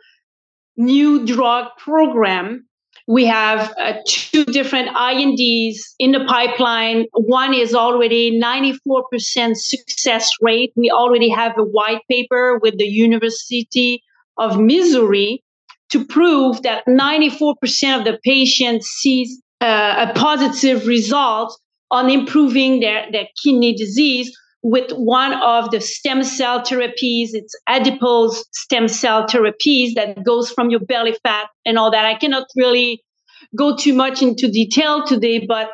new 0.77 1.25
drug 1.25 1.67
program, 1.77 2.65
we 3.07 3.25
have 3.25 3.73
uh, 3.77 3.93
two 4.07 4.45
different 4.45 4.89
INDs 4.95 5.95
in 5.99 6.13
the 6.13 6.23
pipeline. 6.25 7.05
One 7.13 7.53
is 7.53 7.73
already 7.73 8.39
94% 8.39 9.57
success 9.57 10.31
rate. 10.41 10.71
We 10.75 10.89
already 10.89 11.29
have 11.29 11.57
a 11.57 11.63
white 11.63 12.01
paper 12.09 12.59
with 12.61 12.77
the 12.77 12.87
University 12.87 14.01
of 14.37 14.59
Missouri 14.59 15.43
to 15.89 16.05
prove 16.05 16.61
that 16.63 16.85
94% 16.87 17.99
of 17.99 18.05
the 18.05 18.19
patients 18.23 18.87
sees 18.87 19.41
uh, 19.61 20.07
a 20.09 20.13
positive 20.17 20.87
result 20.87 21.57
on 21.91 22.09
improving 22.09 22.79
their, 22.79 23.05
their 23.11 23.27
kidney 23.43 23.75
disease 23.75 24.35
with 24.63 24.91
one 24.91 25.33
of 25.33 25.69
the 25.71 25.81
stem 25.81 26.23
cell 26.23 26.61
therapies. 26.61 27.29
It's 27.33 27.53
adipose 27.67 28.43
stem 28.53 28.87
cell 28.87 29.27
therapies 29.27 29.93
that 29.95 30.23
goes 30.23 30.49
from 30.49 30.69
your 30.69 30.79
belly 30.79 31.15
fat 31.21 31.47
and 31.65 31.77
all 31.77 31.91
that. 31.91 32.05
I 32.05 32.15
cannot 32.15 32.47
really 32.55 33.03
go 33.55 33.75
too 33.75 33.93
much 33.93 34.21
into 34.21 34.49
detail 34.49 35.05
today, 35.05 35.45
but 35.45 35.69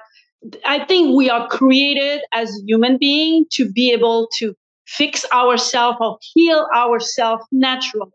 I 0.65 0.85
think 0.85 1.15
we 1.15 1.29
are 1.29 1.47
created 1.47 2.21
as 2.33 2.51
human 2.65 2.97
being 2.97 3.45
to 3.51 3.71
be 3.71 3.91
able 3.91 4.27
to 4.39 4.55
fix 4.87 5.23
ourselves 5.31 5.97
or 6.01 6.17
heal 6.33 6.67
ourselves 6.75 7.43
naturally. 7.51 8.11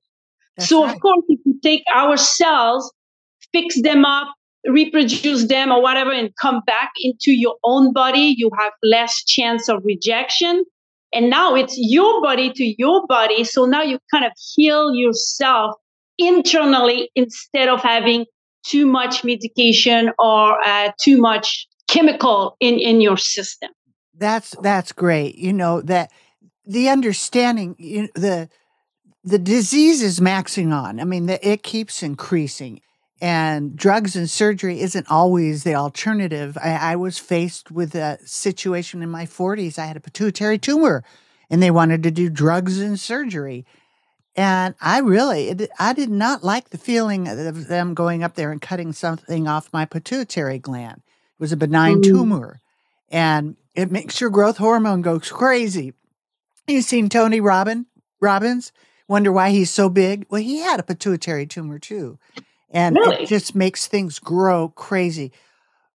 That's 0.56 0.68
so, 0.68 0.84
right. 0.84 0.94
of 0.94 1.00
course, 1.00 1.24
if 1.28 1.38
you 1.44 1.58
take 1.62 1.84
our 1.94 2.16
cells, 2.16 2.92
fix 3.52 3.80
them 3.80 4.04
up, 4.04 4.34
reproduce 4.66 5.46
them 5.46 5.70
or 5.70 5.82
whatever 5.82 6.12
and 6.12 6.30
come 6.40 6.62
back 6.66 6.92
into 7.00 7.32
your 7.32 7.56
own 7.64 7.92
body, 7.92 8.34
you 8.36 8.50
have 8.58 8.72
less 8.82 9.24
chance 9.24 9.68
of 9.68 9.82
rejection. 9.84 10.64
And 11.12 11.30
now 11.30 11.54
it's 11.54 11.74
your 11.76 12.20
body 12.22 12.52
to 12.52 12.74
your 12.78 13.06
body. 13.06 13.44
So 13.44 13.66
now 13.66 13.82
you 13.82 13.98
kind 14.10 14.24
of 14.24 14.32
heal 14.54 14.94
yourself 14.94 15.76
internally 16.18 17.10
instead 17.14 17.68
of 17.68 17.82
having 17.82 18.26
too 18.64 18.86
much 18.86 19.22
medication 19.24 20.10
or 20.18 20.58
uh, 20.66 20.90
too 21.00 21.18
much 21.20 21.66
chemical 21.88 22.56
in, 22.60 22.78
in 22.78 23.00
your 23.00 23.16
system. 23.16 23.70
That's 24.16 24.54
that's 24.62 24.92
great. 24.92 25.36
You 25.36 25.52
know 25.52 25.82
that 25.82 26.10
the 26.64 26.88
understanding 26.88 27.74
you 27.78 28.02
know, 28.02 28.08
the 28.14 28.48
the 29.24 29.38
disease 29.38 30.02
is 30.02 30.20
maxing 30.20 30.72
on. 30.72 31.00
I 31.00 31.04
mean, 31.04 31.26
the, 31.26 31.46
it 31.46 31.62
keeps 31.62 32.02
increasing 32.02 32.80
and 33.24 33.74
drugs 33.74 34.16
and 34.16 34.28
surgery 34.28 34.82
isn't 34.82 35.10
always 35.10 35.64
the 35.64 35.74
alternative. 35.74 36.58
I, 36.62 36.92
I, 36.92 36.96
was 36.96 37.18
faced 37.18 37.70
with 37.70 37.94
a 37.94 38.18
situation 38.22 39.02
in 39.02 39.08
my 39.08 39.24
40s. 39.24 39.78
I 39.78 39.86
had 39.86 39.96
a 39.96 40.00
pituitary 40.00 40.58
tumor 40.58 41.02
and 41.48 41.62
they 41.62 41.70
wanted 41.70 42.02
to 42.02 42.10
do 42.10 42.28
drugs 42.28 42.78
and 42.78 43.00
surgery. 43.00 43.64
And 44.36 44.74
I 44.78 44.98
really, 44.98 45.48
it, 45.48 45.70
I 45.78 45.94
did 45.94 46.10
not 46.10 46.44
like 46.44 46.68
the 46.68 46.76
feeling 46.76 47.26
of 47.26 47.68
them 47.68 47.94
going 47.94 48.22
up 48.22 48.34
there 48.34 48.52
and 48.52 48.60
cutting 48.60 48.92
something 48.92 49.48
off 49.48 49.72
my 49.72 49.86
pituitary 49.86 50.58
gland. 50.58 51.00
It 51.06 51.40
was 51.40 51.52
a 51.52 51.56
benign 51.56 52.02
mm. 52.02 52.02
tumor 52.02 52.60
and 53.08 53.56
it 53.74 53.90
makes 53.90 54.20
your 54.20 54.28
growth 54.28 54.58
hormone 54.58 55.00
go 55.00 55.18
crazy. 55.18 55.94
You've 56.66 56.84
seen 56.84 57.08
Tony 57.08 57.40
Robin, 57.40 57.86
Robbins, 58.20 58.70
wonder 59.08 59.32
why 59.32 59.48
he's 59.48 59.70
so 59.70 59.88
big? 59.88 60.26
Well, 60.28 60.42
he 60.42 60.58
had 60.58 60.78
a 60.78 60.82
pituitary 60.82 61.46
tumor 61.46 61.78
too 61.78 62.18
and 62.74 62.96
really? 62.96 63.22
it 63.22 63.28
just 63.28 63.54
makes 63.54 63.86
things 63.86 64.18
grow 64.18 64.68
crazy. 64.68 65.32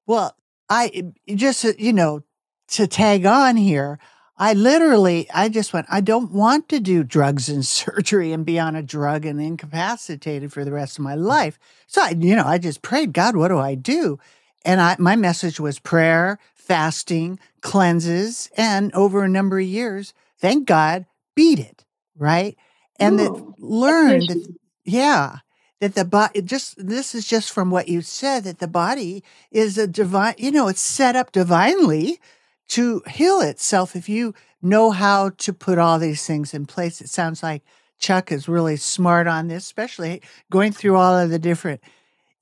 Well, 0.07 0.35
I 0.69 1.11
just 1.27 1.63
uh, 1.65 1.73
you 1.77 1.93
know 1.93 2.23
to 2.69 2.87
tag 2.87 3.25
on 3.25 3.57
here, 3.57 3.99
I 4.37 4.53
literally 4.53 5.29
I 5.31 5.49
just 5.49 5.73
went 5.73 5.87
I 5.89 6.01
don't 6.01 6.31
want 6.31 6.69
to 6.69 6.79
do 6.79 7.03
drugs 7.03 7.49
and 7.49 7.65
surgery 7.65 8.31
and 8.31 8.45
be 8.45 8.57
on 8.57 8.75
a 8.75 8.81
drug 8.81 9.25
and 9.25 9.39
incapacitated 9.39 10.51
for 10.51 10.63
the 10.65 10.71
rest 10.71 10.97
of 10.97 11.03
my 11.03 11.15
life. 11.15 11.59
So 11.85 12.01
I 12.01 12.15
you 12.17 12.35
know 12.35 12.45
I 12.45 12.57
just 12.57 12.81
prayed 12.81 13.13
God, 13.13 13.35
what 13.35 13.49
do 13.49 13.59
I 13.59 13.75
do? 13.75 14.17
And 14.65 14.81
I 14.81 14.95
my 14.97 15.15
message 15.15 15.59
was 15.59 15.79
prayer, 15.79 16.39
fasting, 16.55 17.39
cleanses, 17.61 18.49
and 18.55 18.93
over 18.93 19.23
a 19.23 19.29
number 19.29 19.59
of 19.59 19.65
years, 19.65 20.13
thank 20.37 20.65
God, 20.65 21.05
beat 21.35 21.59
it, 21.59 21.83
right? 22.17 22.57
And 23.01 23.17
that 23.19 23.31
learned 23.57 24.27
that, 24.27 24.55
yeah, 24.83 25.37
that 25.79 25.95
the 25.95 26.05
body 26.05 26.41
just 26.41 26.75
this 26.85 27.15
is 27.15 27.27
just 27.27 27.51
from 27.51 27.71
what 27.71 27.87
you 27.87 28.01
said 28.01 28.43
that 28.43 28.59
the 28.59 28.67
body 28.67 29.23
is 29.51 29.77
a 29.77 29.87
divine 29.87 30.35
you 30.37 30.51
know 30.51 30.67
it's 30.67 30.81
set 30.81 31.15
up 31.15 31.31
divinely 31.31 32.19
to 32.67 33.01
heal 33.09 33.41
itself 33.41 33.95
if 33.95 34.07
you 34.07 34.33
know 34.61 34.91
how 34.91 35.29
to 35.29 35.53
put 35.53 35.79
all 35.79 35.97
these 35.97 36.25
things 36.25 36.53
in 36.53 36.65
place. 36.65 37.01
It 37.01 37.09
sounds 37.09 37.41
like 37.41 37.63
chuck 37.97 38.31
is 38.31 38.47
really 38.47 38.77
smart 38.77 39.27
on 39.27 39.47
this 39.47 39.63
especially 39.63 40.21
going 40.51 40.71
through 40.71 40.95
all 40.95 41.17
of 41.17 41.29
the 41.29 41.39
different 41.39 41.81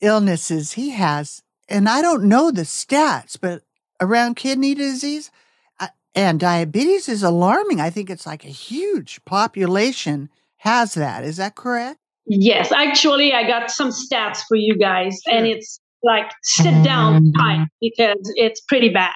illnesses 0.02 0.74
he 0.74 0.92
has. 0.92 1.42
And 1.70 1.90
i 1.90 2.02
don't 2.02 2.24
know 2.24 2.52
the 2.52 2.62
stats 2.62 3.38
but 3.40 3.64
around 4.00 4.36
kidney 4.36 4.76
disease 4.76 5.32
uh, 5.80 5.88
and 6.14 6.40
diabetes 6.40 7.10
is 7.10 7.24
alarming. 7.24 7.80
I 7.80 7.90
think 7.90 8.10
it's 8.10 8.26
like 8.26 8.46
a 8.46 8.50
huge 8.50 9.24
population 9.26 10.30
has 10.58 10.94
that. 10.96 11.24
Is 11.24 11.38
that 11.38 11.56
correct 11.56 12.00
Yes, 12.28 12.72
actually, 12.72 13.34
I 13.34 13.48
got 13.48 13.72
some 13.72 13.90
stats 13.90 14.40
for 14.48 14.56
you 14.56 14.78
guys, 14.78 15.20
sure. 15.26 15.38
and 15.38 15.48
it's 15.48 15.80
like 16.04 16.30
sit 16.44 16.84
down 16.84 17.32
time 17.34 17.70
because 17.82 18.32
it's 18.36 18.62
pretty 18.62 18.90
bad, 18.90 19.16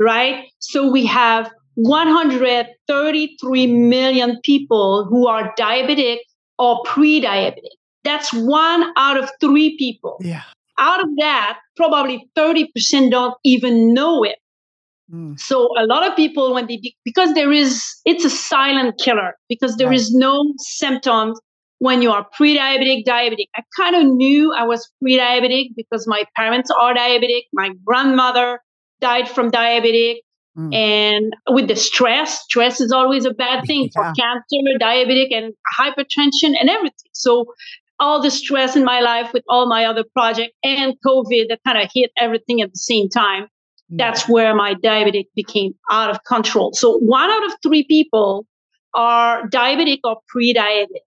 right? 0.00 0.44
So 0.58 0.90
we 0.90 1.06
have 1.06 1.50
133 1.74 3.66
million 3.66 4.40
people 4.42 5.06
who 5.08 5.26
are 5.28 5.54
diabetic 5.58 6.18
or 6.58 6.82
pre 6.84 7.22
diabetic. 7.22 7.70
That's 8.04 8.32
one 8.32 8.92
out 8.96 9.16
of 9.16 9.30
three 9.40 9.76
people. 9.78 10.16
Yeah. 10.20 10.42
Out 10.78 11.02
of 11.02 11.08
that, 11.18 11.58
probably 11.76 12.28
30% 12.36 13.10
don't 13.10 13.34
even 13.44 13.94
know 13.94 14.24
it. 14.24 14.36
Mm. 15.12 15.38
So 15.38 15.68
a 15.78 15.86
lot 15.86 16.06
of 16.08 16.16
people, 16.16 16.52
when 16.52 16.66
they, 16.66 16.80
because 17.04 17.34
there 17.34 17.52
is, 17.52 17.82
it's 18.04 18.24
a 18.24 18.30
silent 18.30 18.98
killer 19.00 19.36
because 19.48 19.76
there 19.76 19.88
right. 19.88 19.96
is 19.96 20.12
no 20.12 20.52
symptoms 20.58 21.38
when 21.78 22.02
you 22.02 22.10
are 22.12 22.24
pre-diabetic, 22.24 23.04
diabetic. 23.04 23.46
I 23.54 23.62
kind 23.76 23.96
of 23.96 24.04
knew 24.04 24.52
I 24.52 24.64
was 24.64 24.90
pre-diabetic 25.02 25.70
because 25.76 26.06
my 26.06 26.24
parents 26.36 26.70
are 26.70 26.94
diabetic. 26.94 27.42
My 27.52 27.70
grandmother 27.84 28.60
died 29.00 29.28
from 29.28 29.50
diabetic. 29.50 30.16
Mm. 30.56 30.74
And 30.74 31.32
with 31.48 31.66
the 31.66 31.76
stress, 31.76 32.42
stress 32.44 32.80
is 32.80 32.92
always 32.92 33.24
a 33.24 33.32
bad 33.32 33.64
thing 33.66 33.90
yeah. 33.94 34.12
for 34.12 34.12
cancer, 34.14 34.78
diabetic, 34.80 35.28
and 35.32 35.52
hypertension 35.78 36.54
and 36.58 36.70
everything. 36.70 37.10
So 37.12 37.46
all 37.98 38.22
the 38.22 38.30
stress 38.30 38.76
in 38.76 38.84
my 38.84 39.00
life 39.00 39.32
with 39.32 39.44
all 39.48 39.68
my 39.68 39.84
other 39.84 40.04
projects 40.12 40.54
and 40.62 40.94
COVID 41.06 41.48
that 41.48 41.60
kind 41.66 41.78
of 41.78 41.90
hit 41.92 42.10
everything 42.18 42.60
at 42.60 42.72
the 42.72 42.78
same 42.78 43.08
time. 43.08 43.48
That's 43.90 44.28
where 44.28 44.54
my 44.54 44.74
diabetic 44.74 45.26
became 45.36 45.74
out 45.90 46.10
of 46.10 46.24
control. 46.24 46.72
So 46.72 46.98
one 46.98 47.30
out 47.30 47.44
of 47.46 47.52
three 47.62 47.84
people 47.84 48.46
are 48.94 49.46
diabetic 49.48 49.98
or 50.04 50.16
pre-diabetic. 50.28 51.04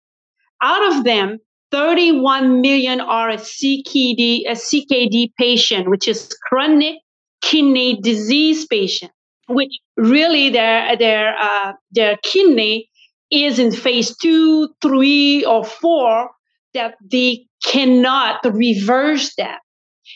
Out 0.63 0.93
of 0.93 1.05
them, 1.05 1.39
31 1.71 2.61
million 2.61 3.01
are 3.01 3.31
a 3.31 3.37
CKD, 3.37 4.43
a 4.49 4.53
CKD 4.53 5.33
patient, 5.39 5.89
which 5.89 6.09
is 6.09 6.35
chronic 6.49 6.97
kidney 7.43 8.01
disease 8.01 8.67
patient, 8.67 9.13
which 9.49 9.73
really 9.97 10.51
their 10.51 10.97
their 10.97 11.37
uh, 11.39 11.73
their 11.93 12.17
kidney 12.23 12.89
is 13.31 13.59
in 13.59 13.71
phase 13.71 14.17
two, 14.17 14.69
three, 14.83 15.45
or 15.45 15.65
four 15.65 16.31
that 16.75 16.95
they 17.11 17.47
cannot 17.65 18.41
reverse 18.45 19.35
that. 19.37 19.61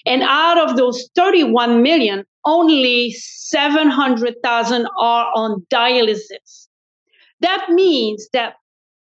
And 0.07 0.23
out 0.23 0.59
of 0.59 0.77
those 0.77 1.09
31 1.15 1.83
million, 1.83 2.25
only 2.45 3.13
700,000 3.13 4.87
are 5.01 5.33
on 5.35 5.65
dialysis. 5.73 6.69
That 7.41 7.67
means 7.71 8.29
that 8.33 8.55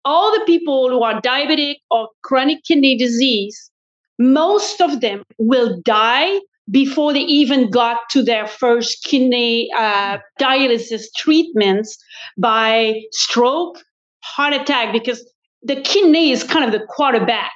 all 0.04 0.32
the 0.32 0.44
people 0.44 0.88
who 0.88 1.02
are 1.02 1.20
diabetic 1.20 1.76
or 1.90 2.08
chronic 2.22 2.62
kidney 2.64 2.96
disease, 2.96 3.70
most 4.18 4.80
of 4.80 5.00
them 5.00 5.22
will 5.38 5.80
die 5.84 6.38
before 6.70 7.12
they 7.12 7.20
even 7.20 7.70
got 7.70 7.98
to 8.10 8.22
their 8.22 8.46
first 8.46 9.04
kidney 9.04 9.70
uh, 9.76 10.18
dialysis 10.40 11.04
treatments 11.16 11.98
by 12.38 13.00
stroke, 13.12 13.78
heart 14.22 14.54
attack, 14.54 14.92
because 14.92 15.30
the 15.62 15.76
kidney 15.80 16.30
is 16.30 16.44
kind 16.44 16.64
of 16.64 16.72
the 16.72 16.86
quarterback 16.86 17.52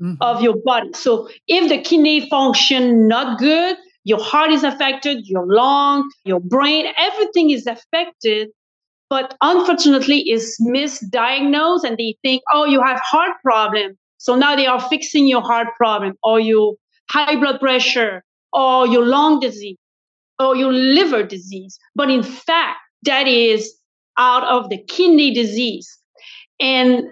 mm-hmm. 0.00 0.14
of 0.20 0.42
your 0.42 0.56
body. 0.64 0.90
So 0.94 1.28
if 1.46 1.68
the 1.68 1.78
kidney 1.78 2.28
function 2.28 3.06
not 3.06 3.38
good, 3.38 3.76
your 4.04 4.22
heart 4.22 4.50
is 4.50 4.64
affected, 4.64 5.26
your 5.26 5.44
lung, 5.46 6.10
your 6.24 6.40
brain, 6.40 6.86
everything 6.96 7.50
is 7.50 7.66
affected. 7.66 8.48
But 9.10 9.36
unfortunately, 9.40 10.28
is 10.30 10.56
misdiagnosed, 10.60 11.84
and 11.84 11.96
they 11.96 12.16
think, 12.22 12.42
oh, 12.52 12.64
you 12.64 12.82
have 12.82 13.00
heart 13.00 13.32
problem. 13.42 13.96
So 14.18 14.34
now 14.34 14.54
they 14.56 14.66
are 14.66 14.80
fixing 14.80 15.26
your 15.26 15.42
heart 15.42 15.68
problem, 15.76 16.14
or 16.22 16.40
your 16.40 16.74
high 17.10 17.36
blood 17.36 17.60
pressure, 17.60 18.22
or 18.52 18.86
your 18.86 19.06
lung 19.06 19.40
disease, 19.40 19.78
or 20.38 20.56
your 20.56 20.72
liver 20.72 21.22
disease. 21.22 21.78
But 21.94 22.10
in 22.10 22.22
fact, 22.22 22.78
that 23.04 23.26
is 23.26 23.74
out 24.18 24.44
of 24.44 24.68
the 24.68 24.82
kidney 24.88 25.32
disease. 25.32 25.88
And 26.60 27.04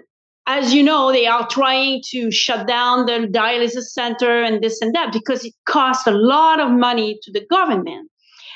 as 0.45 0.73
you 0.73 0.83
know, 0.83 1.11
they 1.11 1.27
are 1.27 1.47
trying 1.47 2.01
to 2.11 2.31
shut 2.31 2.67
down 2.67 3.05
the 3.05 3.27
dialysis 3.27 3.87
center 3.91 4.41
and 4.41 4.61
this 4.61 4.81
and 4.81 4.93
that 4.95 5.11
because 5.11 5.45
it 5.45 5.53
costs 5.65 6.07
a 6.07 6.11
lot 6.11 6.59
of 6.59 6.71
money 6.71 7.19
to 7.23 7.31
the 7.31 7.45
government. 7.49 8.09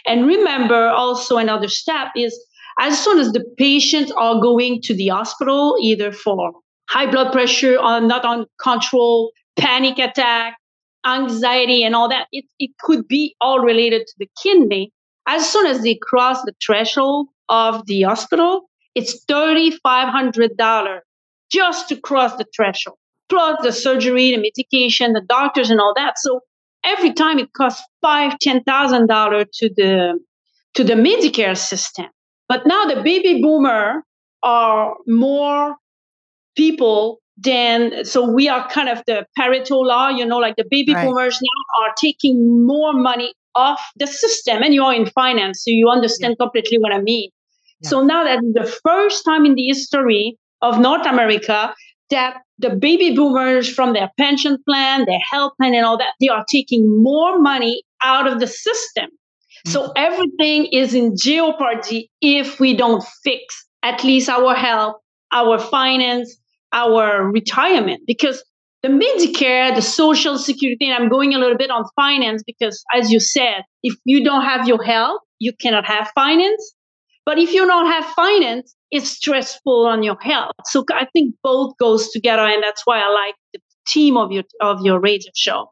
And 0.06 0.26
remember 0.26 0.88
also 0.88 1.38
another 1.38 1.68
step 1.68 2.08
is 2.16 2.38
as 2.82 3.02
soon 3.02 3.20
as 3.20 3.32
the 3.32 3.46
patients 3.60 4.12
are 4.18 4.42
going 4.42 4.82
to 4.82 4.96
the 4.96 5.10
hospital, 5.10 5.78
either 5.82 6.12
for 6.12 6.52
high 6.90 7.10
blood 7.10 7.32
pressure 7.32 7.78
or 7.78 8.02
not 8.02 8.26
on 8.26 8.48
control, 8.60 9.32
panic 9.56 10.00
attack, 10.00 10.58
anxiety, 11.06 11.84
and 11.84 11.96
all 11.96 12.10
that, 12.10 12.28
it, 12.32 12.44
it 12.58 12.72
could 12.80 13.08
be 13.08 13.36
all 13.40 13.60
related 13.60 14.08
to 14.08 14.14
the 14.18 14.30
kidney. 14.42 14.92
As 15.28 15.48
soon 15.48 15.68
as 15.68 15.84
they 15.84 15.96
cross 16.02 16.42
the 16.42 16.56
threshold 16.66 17.28
of 17.50 17.86
the 17.86 18.02
hospital, 18.02 18.64
it's 18.96 19.24
$3,500 19.26 21.00
just 21.52 21.88
to 21.90 21.96
cross 22.02 22.36
the 22.38 22.46
threshold, 22.56 22.98
plus 23.30 23.62
the 23.62 23.72
surgery, 23.72 24.32
the 24.32 24.38
medication, 24.38 25.14
the 25.14 25.22
doctors, 25.22 25.70
and 25.70 25.80
all 25.80 25.94
that. 25.96 26.16
So 26.18 26.42
every 26.84 27.14
time 27.14 27.38
it 27.38 27.54
costs 27.54 27.84
five, 28.02 28.40
ten 28.40 28.64
thousand 28.64 29.08
dollars 29.08 29.46
to 29.54 29.70
the 29.70 30.20
to 30.74 30.84
the 30.84 30.94
Medicare 30.94 31.58
system. 31.58 32.08
But 32.52 32.66
now 32.66 32.84
the 32.84 33.02
baby 33.02 33.42
boomer 33.42 34.04
are 34.44 34.96
more 35.08 35.78
people 36.58 37.22
than 37.38 38.04
so 38.04 38.30
we 38.30 38.50
are 38.50 38.68
kind 38.68 38.90
of 38.90 39.02
the 39.08 39.26
Pareto 39.40 39.86
law, 39.86 40.10
you 40.10 40.26
know, 40.26 40.38
like 40.38 40.58
the 40.58 40.66
baby 40.70 40.94
right. 40.94 41.06
boomers 41.06 41.40
now 41.42 41.86
are 41.86 41.94
taking 41.96 42.68
more 42.68 42.92
money 42.92 43.34
off 43.56 43.82
the 43.96 44.06
system, 44.06 44.62
and 44.64 44.74
you're 44.74 44.94
in 44.94 45.06
finance, 45.06 45.64
so 45.64 45.72
you 45.72 45.88
understand 45.88 46.36
yeah. 46.38 46.44
completely 46.44 46.78
what 46.78 46.92
I 46.92 47.00
mean. 47.00 47.30
Yeah. 47.80 47.90
So 47.90 48.04
now 48.04 48.26
that 48.26 48.40
the 48.54 48.68
first 48.84 49.24
time 49.24 49.46
in 49.46 49.56
the 49.56 49.68
history 49.68 50.38
of 50.62 50.78
North 50.78 51.06
America 51.06 51.74
that 52.10 52.42
the 52.60 52.76
baby 52.76 53.16
boomers 53.16 53.74
from 53.74 53.94
their 53.94 54.12
pension 54.18 54.58
plan, 54.68 55.06
their 55.06 55.24
health 55.32 55.54
plan, 55.58 55.74
and 55.74 55.86
all 55.86 55.98
that, 55.98 56.16
they 56.20 56.28
are 56.28 56.44
taking 56.52 57.02
more 57.02 57.40
money 57.40 57.82
out 58.04 58.28
of 58.28 58.42
the 58.42 58.48
system. 58.48 59.10
So 59.66 59.92
everything 59.96 60.68
is 60.68 60.94
in 60.94 61.16
jeopardy 61.18 62.10
if 62.22 62.60
we 62.60 62.76
don't 62.76 63.04
fix 63.24 63.66
at 63.84 64.04
least 64.04 64.30
our 64.30 64.56
health, 64.56 64.96
our 65.32 65.60
finance, 65.60 66.36
our 66.74 67.30
retirement. 67.32 68.02
Because 68.08 68.44
the 68.84 68.90
Medicare, 68.90 69.76
the 69.76 69.82
Social 69.82 70.38
Security, 70.38 70.90
and 70.90 70.94
I'm 70.94 71.10
going 71.10 71.36
a 71.36 71.40
little 71.40 71.58
bit 71.58 71.70
on 71.70 71.86
finance 71.96 72.44
because, 72.46 72.84
as 72.94 73.12
you 73.12 73.20
said, 73.20 73.64
if 73.84 73.96
you 74.06 74.24
don't 74.24 74.44
have 74.44 74.68
your 74.68 74.84
health, 74.84 75.22
you 75.40 75.54
cannot 75.54 75.86
have 75.86 76.10
finance. 76.16 76.74
But 77.26 77.38
if 77.38 77.54
you 77.54 77.68
don't 77.68 77.86
have 77.86 78.06
finance, 78.06 78.76
it's 78.90 79.10
stressful 79.10 79.86
on 79.86 80.02
your 80.02 80.18
health. 80.22 80.56
So 80.66 80.84
I 80.92 81.06
think 81.14 81.36
both 81.44 81.78
goes 81.78 82.10
together, 82.10 82.42
and 82.42 82.64
that's 82.64 82.82
why 82.86 83.00
I 83.00 83.10
like 83.10 83.36
the 83.54 83.60
team 83.88 84.18
of 84.18 84.32
your 84.32 84.44
of 84.60 84.84
your 84.84 85.00
radio 85.00 85.32
show. 85.36 85.72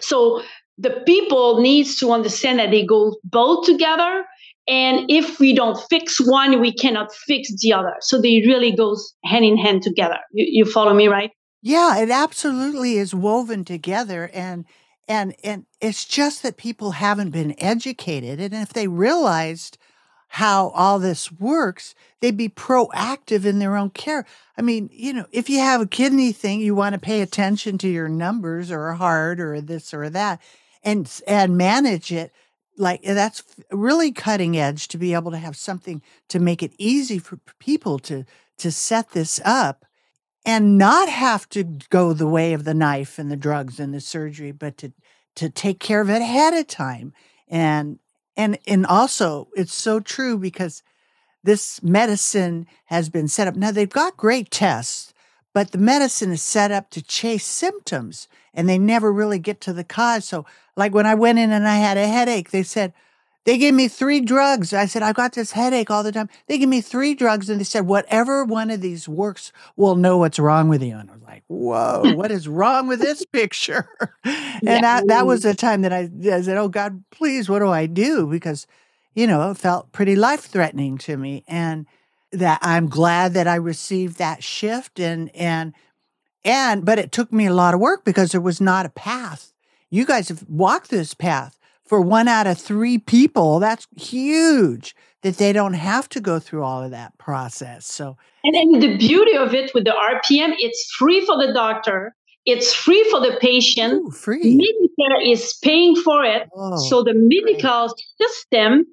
So 0.00 0.42
the 0.78 1.02
people 1.04 1.60
needs 1.60 1.96
to 1.98 2.12
understand 2.12 2.60
that 2.60 2.70
they 2.70 2.86
go 2.86 3.16
both 3.24 3.66
together, 3.66 4.24
and 4.68 5.10
if 5.10 5.40
we 5.40 5.52
don't 5.52 5.78
fix 5.90 6.18
one, 6.20 6.60
we 6.60 6.72
cannot 6.72 7.12
fix 7.26 7.50
the 7.60 7.72
other. 7.72 7.94
So 8.00 8.20
they 8.20 8.42
really 8.46 8.70
goes 8.70 9.14
hand 9.24 9.44
in 9.44 9.56
hand 9.56 9.82
together. 9.82 10.18
You, 10.32 10.46
you 10.48 10.64
follow 10.64 10.94
me, 10.94 11.08
right? 11.08 11.30
Yeah, 11.62 11.98
it 11.98 12.10
absolutely 12.10 12.96
is 12.96 13.14
woven 13.14 13.64
together, 13.64 14.30
and 14.32 14.64
and 15.08 15.34
and 15.42 15.66
it's 15.80 16.04
just 16.04 16.42
that 16.44 16.56
people 16.56 16.92
haven't 16.92 17.30
been 17.30 17.56
educated, 17.58 18.40
and 18.40 18.54
if 18.54 18.72
they 18.72 18.86
realized 18.86 19.78
how 20.32 20.68
all 20.68 20.98
this 20.98 21.32
works, 21.32 21.94
they'd 22.20 22.36
be 22.36 22.50
proactive 22.50 23.46
in 23.46 23.58
their 23.58 23.76
own 23.76 23.88
care. 23.90 24.26
I 24.58 24.62
mean, 24.62 24.90
you 24.92 25.14
know, 25.14 25.24
if 25.32 25.48
you 25.48 25.58
have 25.60 25.80
a 25.80 25.86
kidney 25.86 26.32
thing, 26.32 26.60
you 26.60 26.74
want 26.74 26.92
to 26.92 27.00
pay 27.00 27.22
attention 27.22 27.78
to 27.78 27.88
your 27.88 28.10
numbers 28.10 28.70
or 28.70 28.88
a 28.88 28.96
heart 28.96 29.40
or 29.40 29.62
this 29.62 29.94
or 29.94 30.10
that 30.10 30.40
and 30.88 31.20
and 31.26 31.56
manage 31.56 32.12
it 32.12 32.32
like 32.76 33.00
eh, 33.04 33.14
that's 33.14 33.42
really 33.70 34.12
cutting 34.12 34.56
edge 34.56 34.88
to 34.88 34.98
be 34.98 35.14
able 35.14 35.30
to 35.30 35.38
have 35.38 35.56
something 35.56 36.02
to 36.28 36.38
make 36.38 36.62
it 36.62 36.72
easy 36.78 37.18
for 37.18 37.38
people 37.58 37.98
to 37.98 38.24
to 38.56 38.70
set 38.70 39.10
this 39.10 39.40
up 39.44 39.84
and 40.44 40.78
not 40.78 41.08
have 41.08 41.48
to 41.48 41.64
go 41.90 42.12
the 42.12 42.26
way 42.26 42.52
of 42.52 42.64
the 42.64 42.74
knife 42.74 43.18
and 43.18 43.30
the 43.30 43.36
drugs 43.36 43.78
and 43.78 43.92
the 43.92 44.00
surgery 44.00 44.52
but 44.52 44.76
to 44.76 44.92
to 45.34 45.48
take 45.48 45.78
care 45.78 46.00
of 46.00 46.10
it 46.10 46.22
ahead 46.22 46.54
of 46.54 46.66
time 46.66 47.12
and 47.48 47.98
and 48.36 48.58
and 48.66 48.86
also 48.86 49.48
it's 49.54 49.74
so 49.74 50.00
true 50.00 50.38
because 50.38 50.82
this 51.44 51.82
medicine 51.82 52.66
has 52.86 53.08
been 53.08 53.28
set 53.28 53.48
up. 53.48 53.56
Now 53.56 53.70
they've 53.70 53.88
got 53.88 54.16
great 54.16 54.50
tests, 54.50 55.14
but 55.54 55.70
the 55.72 55.78
medicine 55.78 56.32
is 56.32 56.42
set 56.42 56.70
up 56.70 56.90
to 56.90 57.02
chase 57.02 57.46
symptoms 57.46 58.28
and 58.58 58.68
they 58.68 58.76
never 58.76 59.12
really 59.12 59.38
get 59.38 59.60
to 59.60 59.72
the 59.72 59.84
cause. 59.84 60.24
So 60.24 60.44
like 60.76 60.92
when 60.92 61.06
I 61.06 61.14
went 61.14 61.38
in 61.38 61.52
and 61.52 61.66
I 61.66 61.76
had 61.76 61.96
a 61.96 62.08
headache, 62.08 62.50
they 62.50 62.64
said, 62.64 62.92
they 63.44 63.56
gave 63.56 63.72
me 63.72 63.86
three 63.86 64.20
drugs. 64.20 64.74
I 64.74 64.86
said, 64.86 65.04
I've 65.04 65.14
got 65.14 65.32
this 65.32 65.52
headache 65.52 65.92
all 65.92 66.02
the 66.02 66.10
time. 66.10 66.28
They 66.48 66.58
gave 66.58 66.68
me 66.68 66.80
three 66.80 67.14
drugs 67.14 67.48
and 67.48 67.60
they 67.60 67.64
said, 67.64 67.86
whatever 67.86 68.44
one 68.44 68.72
of 68.72 68.80
these 68.80 69.08
works, 69.08 69.52
we'll 69.76 69.94
know 69.94 70.18
what's 70.18 70.40
wrong 70.40 70.68
with 70.68 70.82
you. 70.82 70.96
And 70.96 71.08
I 71.08 71.12
was 71.12 71.22
like, 71.22 71.44
whoa, 71.46 72.12
what 72.16 72.32
is 72.32 72.48
wrong 72.48 72.88
with 72.88 72.98
this 73.00 73.24
picture? 73.24 73.88
and 74.24 74.60
yeah. 74.62 74.80
that, 74.80 75.06
that 75.06 75.24
was 75.24 75.44
the 75.44 75.54
time 75.54 75.82
that 75.82 75.92
I, 75.92 76.10
I 76.24 76.42
said, 76.42 76.56
oh 76.56 76.68
God, 76.68 77.04
please, 77.12 77.48
what 77.48 77.60
do 77.60 77.68
I 77.68 77.86
do? 77.86 78.26
Because, 78.26 78.66
you 79.14 79.28
know, 79.28 79.52
it 79.52 79.56
felt 79.56 79.92
pretty 79.92 80.16
life 80.16 80.40
threatening 80.40 80.98
to 80.98 81.16
me. 81.16 81.44
And 81.46 81.86
that 82.32 82.58
I'm 82.60 82.88
glad 82.88 83.34
that 83.34 83.46
I 83.46 83.54
received 83.54 84.18
that 84.18 84.42
shift 84.42 84.98
and, 84.98 85.30
and, 85.36 85.74
and, 86.44 86.84
but 86.84 86.98
it 86.98 87.12
took 87.12 87.32
me 87.32 87.46
a 87.46 87.54
lot 87.54 87.74
of 87.74 87.80
work 87.80 88.04
because 88.04 88.32
there 88.32 88.40
was 88.40 88.60
not 88.60 88.86
a 88.86 88.90
path. 88.90 89.52
You 89.90 90.04
guys 90.04 90.28
have 90.28 90.44
walked 90.48 90.90
this 90.90 91.14
path 91.14 91.58
for 91.84 92.00
one 92.00 92.28
out 92.28 92.46
of 92.46 92.58
three 92.58 92.98
people, 92.98 93.60
that's 93.60 93.86
huge 93.96 94.94
that 95.22 95.38
they 95.38 95.52
don't 95.52 95.74
have 95.74 96.08
to 96.10 96.20
go 96.20 96.38
through 96.38 96.62
all 96.62 96.82
of 96.82 96.90
that 96.92 97.16
process. 97.18 97.86
So, 97.86 98.16
and, 98.44 98.54
and 98.54 98.82
the 98.82 98.96
beauty 98.98 99.36
of 99.36 99.54
it 99.54 99.72
with 99.74 99.84
the 99.84 99.90
RPM, 99.90 100.54
it's 100.58 100.92
free 100.92 101.24
for 101.24 101.36
the 101.44 101.52
doctor, 101.52 102.14
it's 102.44 102.72
free 102.72 103.04
for 103.10 103.20
the 103.20 103.36
patient. 103.40 103.94
Ooh, 103.94 104.10
free. 104.10 104.56
Medicare 104.56 105.32
is 105.32 105.58
paying 105.62 105.96
for 105.96 106.24
it. 106.24 106.48
Oh, 106.54 106.76
so 106.76 107.02
the 107.02 107.14
medical 107.14 107.88
great. 107.88 108.28
system 108.28 108.86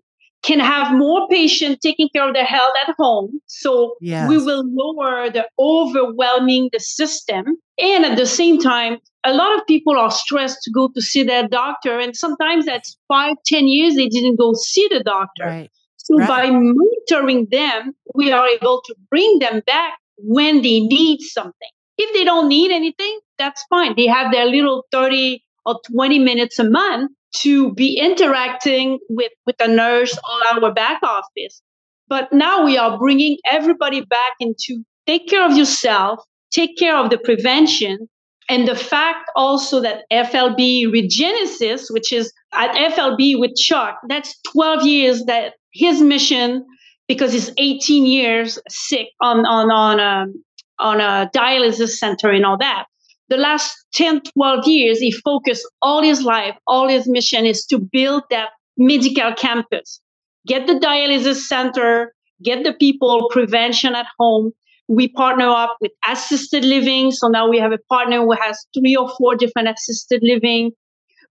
can 0.46 0.60
have 0.60 0.96
more 0.96 1.28
patients 1.28 1.80
taking 1.82 2.08
care 2.14 2.28
of 2.28 2.34
their 2.36 2.46
health 2.46 2.74
at 2.88 2.94
home. 2.98 3.40
So 3.48 3.96
yes. 4.00 4.30
we 4.30 4.38
will 4.38 4.64
lower 4.68 5.30
the 5.30 5.48
overwhelming 5.58 6.70
the 6.72 6.80
system. 6.80 7.58
And 7.80 8.06
at 8.06 8.18
the 8.18 8.28
same 8.28 8.60
time, 8.60 8.98
a 9.24 9.34
lot 9.34 9.58
of 9.58 9.66
people 9.66 9.98
are 9.98 10.12
stressed 10.12 10.60
to 10.64 10.72
go 10.72 10.90
to 10.94 11.02
see 11.02 11.24
their 11.24 11.48
doctor. 11.48 12.00
And 12.00 12.16
sometimes 12.16 12.66
that's 12.66 12.96
five, 13.08 13.36
ten 13.46 13.68
years 13.68 13.96
they 13.96 14.08
didn't 14.08 14.38
go 14.38 14.54
see 14.54 14.88
the 14.90 15.04
doctor. 15.04 15.46
Right. 15.46 15.72
So 15.98 16.20
right. 16.20 16.28
by 16.28 16.50
monitoring 16.52 17.48
them, 17.50 17.94
we 18.14 18.32
are 18.32 18.48
able 18.48 18.84
to 18.86 18.96
bring 19.10 19.40
them 19.40 19.64
back 19.66 19.94
when 20.18 20.62
they 20.62 20.80
need 20.82 21.22
something. 21.22 21.70
If 21.98 22.14
they 22.14 22.24
don't 22.24 22.48
need 22.48 22.72
anything, 22.72 23.20
that's 23.40 23.64
fine. 23.70 23.96
They 23.96 24.06
have 24.06 24.32
their 24.32 24.46
little 24.46 24.86
30 24.92 25.44
or 25.66 25.80
20 25.92 26.20
minutes 26.20 26.60
a 26.60 26.70
month 26.70 27.12
to 27.42 27.74
be 27.74 27.98
interacting 28.00 29.00
with, 29.10 29.32
with 29.46 29.56
a 29.60 29.68
nurse 29.68 30.18
or 30.18 30.64
our 30.64 30.74
back 30.74 31.02
office. 31.04 31.62
But 32.08 32.32
now 32.32 32.66
we 32.66 32.78
are 32.78 32.98
bringing 32.98 33.38
everybody 33.50 34.02
back 34.02 34.34
into 34.40 34.84
take 35.08 35.28
care 35.28 35.46
of 35.46 35.58
yourself, 35.58 36.20
take 36.52 36.78
care 36.78 36.98
of 36.98 37.10
the 37.10 37.18
prevention. 37.18 38.08
And 38.48 38.68
the 38.68 38.76
fact 38.76 39.30
also 39.36 39.82
that 39.82 40.04
FLB 40.12 40.86
Regenesis, 40.86 41.86
which 41.90 42.14
is 42.14 42.32
at 42.54 42.76
FLB 42.94 43.40
with 43.40 43.56
Chuck, 43.56 43.98
that's 44.08 44.40
12 44.54 44.86
years 44.86 45.24
that 45.26 45.54
his 45.74 46.00
mission, 46.02 46.64
because 47.08 47.34
he's 47.34 47.52
18 47.58 48.06
years 48.06 48.60
sick 48.70 49.08
on, 49.20 49.46
on, 49.46 49.72
on, 49.72 50.00
a, 50.00 50.24
um, 50.24 50.44
on 50.78 51.02
a 51.02 51.30
dialysis 51.36 51.98
center 51.98 52.30
and 52.30 52.46
all 52.46 52.58
that. 52.58 52.86
The 53.30 53.38
last 53.38 53.76
10, 53.94 54.22
12 54.38 54.68
years, 54.68 55.00
he 55.00 55.12
focused 55.12 55.68
all 55.82 56.04
his 56.04 56.22
life, 56.22 56.56
all 56.68 56.88
his 56.88 57.08
mission 57.08 57.46
is 57.46 57.66
to 57.68 57.80
build 57.80 58.24
that 58.30 58.50
medical 58.78 59.34
campus, 59.34 60.00
get 60.46 60.68
the 60.68 60.74
dialysis 60.74 61.42
center, 61.48 62.14
get 62.44 62.64
the 62.64 62.74
people 62.74 63.30
prevention 63.32 63.96
at 63.96 64.06
home, 64.20 64.52
we 64.88 65.08
partner 65.08 65.50
up 65.50 65.78
with 65.82 65.92
assisted 66.08 66.64
living. 66.64 67.12
So 67.12 67.28
now 67.28 67.50
we 67.50 67.60
have 67.60 67.72
a 67.72 67.80
partner 67.90 68.18
who 68.18 68.34
has 68.34 68.66
three 68.78 68.96
or 68.96 69.10
four 69.18 69.36
different 69.36 69.70
assisted 69.70 70.22
living. 70.24 70.72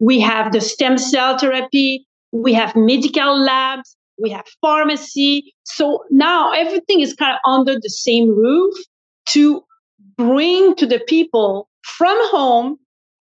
We 0.00 0.20
have 0.20 0.52
the 0.52 0.60
stem 0.60 0.98
cell 0.98 1.38
therapy. 1.38 2.06
We 2.32 2.52
have 2.54 2.74
medical 2.74 3.40
labs. 3.40 3.96
We 4.20 4.30
have 4.30 4.44
pharmacy. 4.60 5.54
So 5.64 6.04
now 6.10 6.52
everything 6.52 7.00
is 7.00 7.14
kind 7.14 7.34
of 7.34 7.50
under 7.50 7.74
the 7.74 7.90
same 7.90 8.28
roof 8.28 8.74
to 9.30 9.62
bring 10.16 10.74
to 10.76 10.86
the 10.86 11.00
people 11.06 11.68
from 11.84 12.16
home 12.30 12.78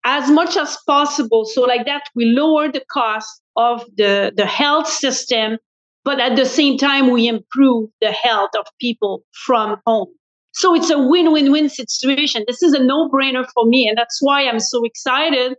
as 0.03 0.29
much 0.29 0.57
as 0.57 0.77
possible. 0.85 1.45
So 1.45 1.61
like 1.63 1.85
that, 1.85 2.03
we 2.15 2.25
lower 2.25 2.71
the 2.71 2.83
cost 2.91 3.41
of 3.55 3.83
the, 3.95 4.31
the 4.35 4.45
health 4.45 4.87
system 4.87 5.57
but 6.07 6.21
at 6.21 6.37
the 6.37 6.45
same 6.45 6.77
time, 6.77 7.11
we 7.11 7.27
improve 7.27 7.89
the 7.99 8.13
health 8.13 8.51
of 8.57 8.65
people 8.79 9.23
from 9.45 9.75
home. 9.85 10.07
So 10.53 10.73
it's 10.73 10.89
a 10.89 10.97
win 10.97 11.33
win 11.33 11.51
win 11.51 11.67
situation. 11.67 12.45
This 12.47 12.63
is 12.63 12.71
a 12.71 12.81
no 12.81 13.09
brainer 13.09 13.45
for 13.53 13.65
me. 13.65 13.89
And 13.89 13.97
that's 13.97 14.19
why 14.21 14.47
I'm 14.47 14.61
so 14.61 14.85
excited. 14.85 15.57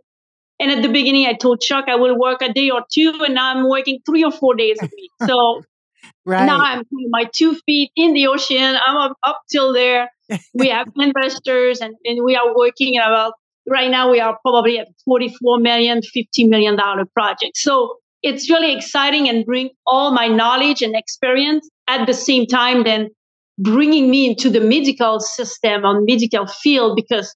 And 0.59 0.71
at 0.71 0.81
the 0.81 0.89
beginning, 0.89 1.27
I 1.27 1.33
told 1.33 1.61
Chuck 1.61 1.85
I 1.87 1.97
will 1.97 2.19
work 2.19 2.41
a 2.41 2.51
day 2.51 2.71
or 2.71 2.81
two, 2.91 3.13
and 3.23 3.35
now 3.35 3.55
I'm 3.55 3.69
working 3.69 3.99
three 4.07 4.23
or 4.23 4.31
four 4.31 4.55
days 4.55 4.79
a 4.81 4.85
week. 4.85 5.11
So 5.27 5.61
right. 6.25 6.47
now 6.47 6.57
I'm 6.59 6.81
my 7.11 7.25
two 7.31 7.53
feet 7.67 7.91
in 7.95 8.15
the 8.15 8.25
ocean. 8.25 8.75
I'm 8.87 8.97
up, 8.97 9.17
up 9.23 9.41
till 9.51 9.71
there. 9.71 10.09
We 10.53 10.69
have 10.69 10.87
investors, 10.95 11.79
and, 11.81 11.95
and 12.05 12.23
we 12.23 12.35
are 12.35 12.55
working 12.55 12.97
about 12.97 13.33
right 13.67 13.89
now. 13.89 14.11
We 14.11 14.19
are 14.19 14.37
probably 14.41 14.79
at 14.79 14.87
44 15.05 15.59
million, 15.59 16.01
50 16.01 16.47
million 16.47 16.75
dollar 16.75 17.05
project. 17.05 17.57
So 17.57 17.97
it's 18.21 18.49
really 18.49 18.75
exciting 18.75 19.29
and 19.29 19.45
bring 19.45 19.69
all 19.85 20.11
my 20.11 20.27
knowledge 20.27 20.81
and 20.81 20.95
experience 20.95 21.69
at 21.87 22.05
the 22.05 22.13
same 22.13 22.45
time 22.45 22.83
then 22.83 23.09
bringing 23.57 24.09
me 24.09 24.29
into 24.29 24.49
the 24.49 24.61
medical 24.61 25.19
system 25.19 25.85
on 25.85 26.05
medical 26.05 26.47
field 26.47 26.95
because 26.95 27.35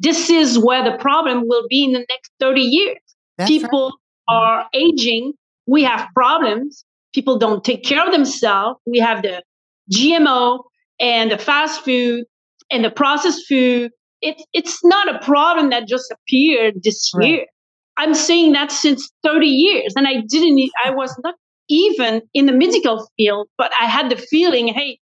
this 0.00 0.30
is 0.30 0.58
where 0.58 0.82
the 0.82 0.96
problem 0.98 1.42
will 1.46 1.66
be 1.68 1.84
in 1.84 1.92
the 1.92 2.04
next 2.08 2.30
30 2.40 2.60
years 2.60 2.96
That's 3.36 3.50
people 3.50 3.98
right. 4.30 4.36
are 4.36 4.66
aging 4.72 5.34
we 5.66 5.84
have 5.84 6.08
problems 6.14 6.84
people 7.14 7.38
don't 7.38 7.64
take 7.64 7.84
care 7.84 8.04
of 8.04 8.12
themselves 8.12 8.80
we 8.86 8.98
have 8.98 9.22
the 9.22 9.42
gmo 9.92 10.60
and 11.00 11.30
the 11.30 11.38
fast 11.38 11.84
food 11.84 12.24
and 12.70 12.84
the 12.84 12.90
processed 12.90 13.46
food 13.46 13.90
it's 14.20 14.44
it's 14.52 14.84
not 14.84 15.14
a 15.14 15.24
problem 15.24 15.70
that 15.70 15.86
just 15.86 16.12
appeared 16.12 16.74
this 16.82 17.12
right. 17.14 17.28
year 17.28 17.46
I'm 17.98 18.14
saying 18.14 18.52
that 18.52 18.70
since 18.70 19.10
30 19.24 19.46
years. 19.46 19.92
And 19.96 20.06
I 20.06 20.22
didn't, 20.26 20.70
I 20.84 20.90
was 20.90 21.14
not 21.22 21.34
even 21.68 22.22
in 22.32 22.46
the 22.46 22.52
medical 22.52 23.06
field, 23.16 23.48
but 23.58 23.72
I 23.78 23.86
had 23.86 24.08
the 24.08 24.16
feeling, 24.16 24.68
hey, 24.68 25.00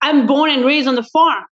I'm 0.00 0.26
born 0.26 0.50
and 0.50 0.64
raised 0.64 0.88
on 0.88 0.94
the 0.94 1.02
farm. 1.02 1.44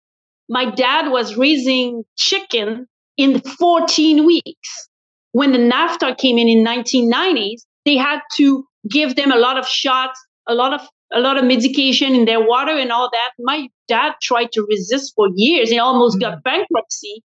My 0.50 0.72
dad 0.72 1.12
was 1.12 1.36
raising 1.36 2.04
chicken 2.18 2.88
in 3.18 3.42
14 3.42 4.26
weeks. 4.26 4.90
When 5.34 5.52
the 5.52 5.58
NAFTA 5.58 6.18
came 6.18 6.38
in 6.38 6.48
in 6.48 6.64
1990s, 6.64 7.62
they 7.86 7.98
had 7.98 8.22
to 8.38 8.66
give 8.90 9.16
them 9.16 9.32
a 9.32 9.38
lot 9.38 9.58
of 9.58 9.68
shots, 9.68 10.20
a 10.48 10.54
lot 10.54 10.74
of 10.74 10.88
a 11.14 11.20
lot 11.20 11.38
of 11.38 11.46
medication 11.46 12.16
in 12.16 12.26
their 12.26 12.46
water 12.46 12.72
and 12.72 12.92
all 12.92 13.10
that. 13.12 13.32
My 13.40 13.68
dad 13.88 14.14
tried 14.22 14.52
to 14.54 14.66
resist 14.70 15.14
for 15.16 15.28
years. 15.36 15.70
He 15.70 15.80
almost 15.80 16.18
mm-hmm. 16.18 16.32
got 16.32 16.44
bankruptcy 16.44 17.24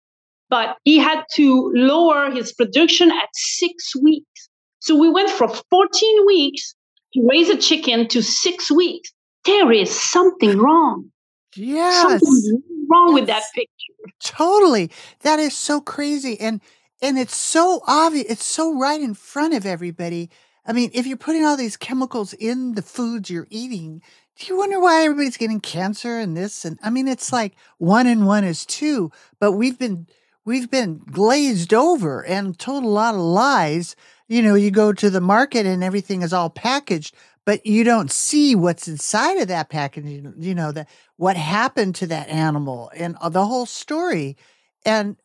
but 0.51 0.77
he 0.85 0.99
had 0.99 1.25
to 1.35 1.71
lower 1.75 2.31
his 2.31 2.53
production 2.53 3.11
at 3.11 3.29
six 3.35 3.95
weeks. 3.97 4.49
So 4.81 4.97
we 4.99 5.11
went 5.11 5.31
from 5.31 5.51
14 5.71 6.27
weeks 6.27 6.75
to 7.15 7.27
raise 7.29 7.49
a 7.49 7.57
chicken 7.57 8.09
to 8.09 8.23
six 8.23 8.71
weeks. 8.71 9.11
There 9.45 9.71
is 9.73 9.91
something 9.91 10.59
wrong. 10.59 11.11
Yes. 11.55 12.21
Something 12.21 12.63
wrong 12.91 13.15
with 13.15 13.27
that 13.27 13.43
picture. 13.55 14.15
Totally. 14.23 14.91
That 15.21 15.39
is 15.39 15.57
so 15.57 15.81
crazy. 15.81 16.39
And 16.41 16.61
and 17.01 17.17
it's 17.17 17.37
so 17.37 17.83
obvious. 17.87 18.27
It's 18.29 18.45
so 18.45 18.77
right 18.77 19.01
in 19.01 19.15
front 19.15 19.55
of 19.55 19.65
everybody. 19.65 20.31
I 20.69 20.75
mean, 20.75 20.91
if 20.93 21.07
you're 21.07 21.17
putting 21.17 21.47
all 21.47 21.57
these 21.57 21.79
chemicals 21.79 22.35
in 22.35 22.75
the 22.75 22.83
foods 22.83 23.31
you're 23.31 23.47
eating, 23.49 24.03
do 24.39 24.47
you 24.47 24.59
wonder 24.59 24.79
why 24.79 25.03
everybody's 25.03 25.39
getting 25.39 25.61
cancer 25.61 26.19
and 26.19 26.37
this? 26.37 26.67
And 26.67 26.79
I 26.83 26.91
mean, 26.91 27.09
it's 27.09 27.33
like 27.33 27.55
one 27.79 28.07
and 28.07 28.27
one 28.27 28.45
is 28.45 28.67
two, 28.67 29.11
but 29.41 29.53
we've 29.53 29.79
been 29.79 30.07
we've 30.45 30.71
been 30.71 31.01
glazed 31.11 31.73
over 31.73 32.23
and 32.25 32.59
told 32.59 32.85
a 32.85 32.89
lot 32.89 33.15
of 33.15 33.21
lies. 33.21 33.97
You 34.29 34.43
know, 34.43 34.55
you 34.55 34.71
go 34.71 34.93
to 34.93 35.09
the 35.09 35.23
market 35.23 35.65
and 35.65 35.83
everything 35.83 36.21
is 36.21 36.35
all 36.35 36.51
packaged, 36.51 37.15
but 37.47 37.65
you 37.65 37.83
don't 37.83 38.13
see 38.13 38.55
what's 38.55 38.89
inside 38.89 39.39
of 39.39 39.49
that 39.49 39.71
package. 39.71 40.05
You 40.39 40.55
know, 40.55 40.71
that 40.73 40.89
what 41.17 41.39
happened 41.39 41.95
to 41.97 42.07
that 42.09 42.29
animal 42.29 42.91
and 42.95 43.17
the 43.31 43.47
whole 43.47 43.65
story. 43.65 44.37
And 44.85 45.17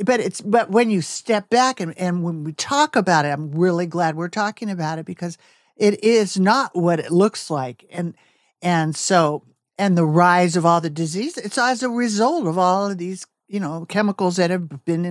but 0.00 0.20
it's 0.20 0.40
but 0.40 0.70
when 0.70 0.90
you 0.90 1.02
step 1.02 1.50
back 1.50 1.80
and, 1.80 1.96
and 1.98 2.22
when 2.22 2.44
we 2.44 2.52
talk 2.52 2.96
about 2.96 3.24
it, 3.24 3.30
I'm 3.30 3.52
really 3.52 3.86
glad 3.86 4.16
we're 4.16 4.28
talking 4.28 4.70
about 4.70 4.98
it 4.98 5.06
because 5.06 5.38
it 5.76 6.02
is 6.02 6.38
not 6.38 6.74
what 6.74 7.00
it 7.00 7.12
looks 7.12 7.50
like. 7.50 7.84
And 7.90 8.14
and 8.62 8.96
so 8.96 9.44
and 9.78 9.98
the 9.98 10.06
rise 10.06 10.56
of 10.56 10.64
all 10.64 10.80
the 10.80 10.90
disease, 10.90 11.36
it's 11.36 11.58
as 11.58 11.82
a 11.82 11.88
result 11.88 12.46
of 12.46 12.58
all 12.58 12.90
of 12.90 12.98
these 12.98 13.26
you 13.48 13.60
know, 13.60 13.84
chemicals 13.88 14.36
that 14.36 14.50
have 14.50 14.84
been 14.84 15.04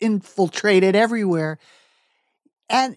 infiltrated 0.00 0.96
everywhere. 0.96 1.58
And 2.68 2.96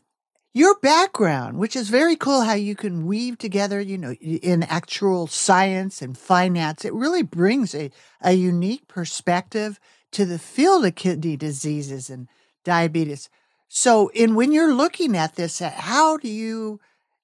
your 0.53 0.79
background, 0.79 1.57
which 1.57 1.75
is 1.75 1.89
very 1.89 2.15
cool 2.15 2.41
how 2.41 2.53
you 2.53 2.75
can 2.75 3.05
weave 3.05 3.37
together, 3.37 3.79
you 3.81 3.97
know, 3.97 4.13
in 4.13 4.61
actuarial 4.61 5.29
science 5.29 6.01
and 6.01 6.17
finance, 6.17 6.85
it 6.85 6.93
really 6.93 7.23
brings 7.23 7.75
a, 7.75 7.91
a 8.21 8.33
unique 8.33 8.87
perspective 8.87 9.79
to 10.11 10.25
the 10.25 10.39
field 10.39 10.85
of 10.85 10.95
kidney 10.95 11.37
diseases 11.37 12.09
and 12.09 12.27
diabetes. 12.63 13.29
So, 13.67 14.09
in 14.09 14.35
when 14.35 14.51
you're 14.51 14.73
looking 14.73 15.15
at 15.15 15.35
this, 15.35 15.61
uh, 15.61 15.69
how 15.69 16.17
do 16.17 16.29
you 16.29 16.79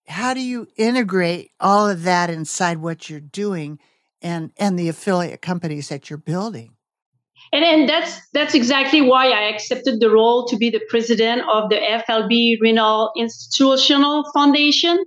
how 0.08 0.34
do 0.34 0.42
you 0.42 0.68
integrate 0.76 1.52
all 1.60 1.90
of 1.90 2.04
that 2.04 2.30
inside 2.30 2.78
what 2.78 3.10
you're 3.10 3.20
doing 3.20 3.80
and 4.22 4.52
and 4.58 4.78
the 4.78 4.90
affiliate 4.90 5.42
companies 5.42 5.90
that 5.90 6.10
you're 6.10 6.18
building? 6.18 6.76
And, 7.52 7.64
and 7.64 7.88
that's 7.88 8.20
that's 8.34 8.56
exactly 8.56 9.02
why 9.02 9.30
I 9.30 9.44
accepted 9.44 10.00
the 10.00 10.10
role 10.10 10.48
to 10.48 10.58
be 10.58 10.70
the 10.70 10.82
president 10.90 11.44
of 11.50 11.70
the 11.70 11.76
FLB 11.78 12.60
Renal 12.60 13.12
Institutional 13.16 14.24
Foundation 14.34 15.04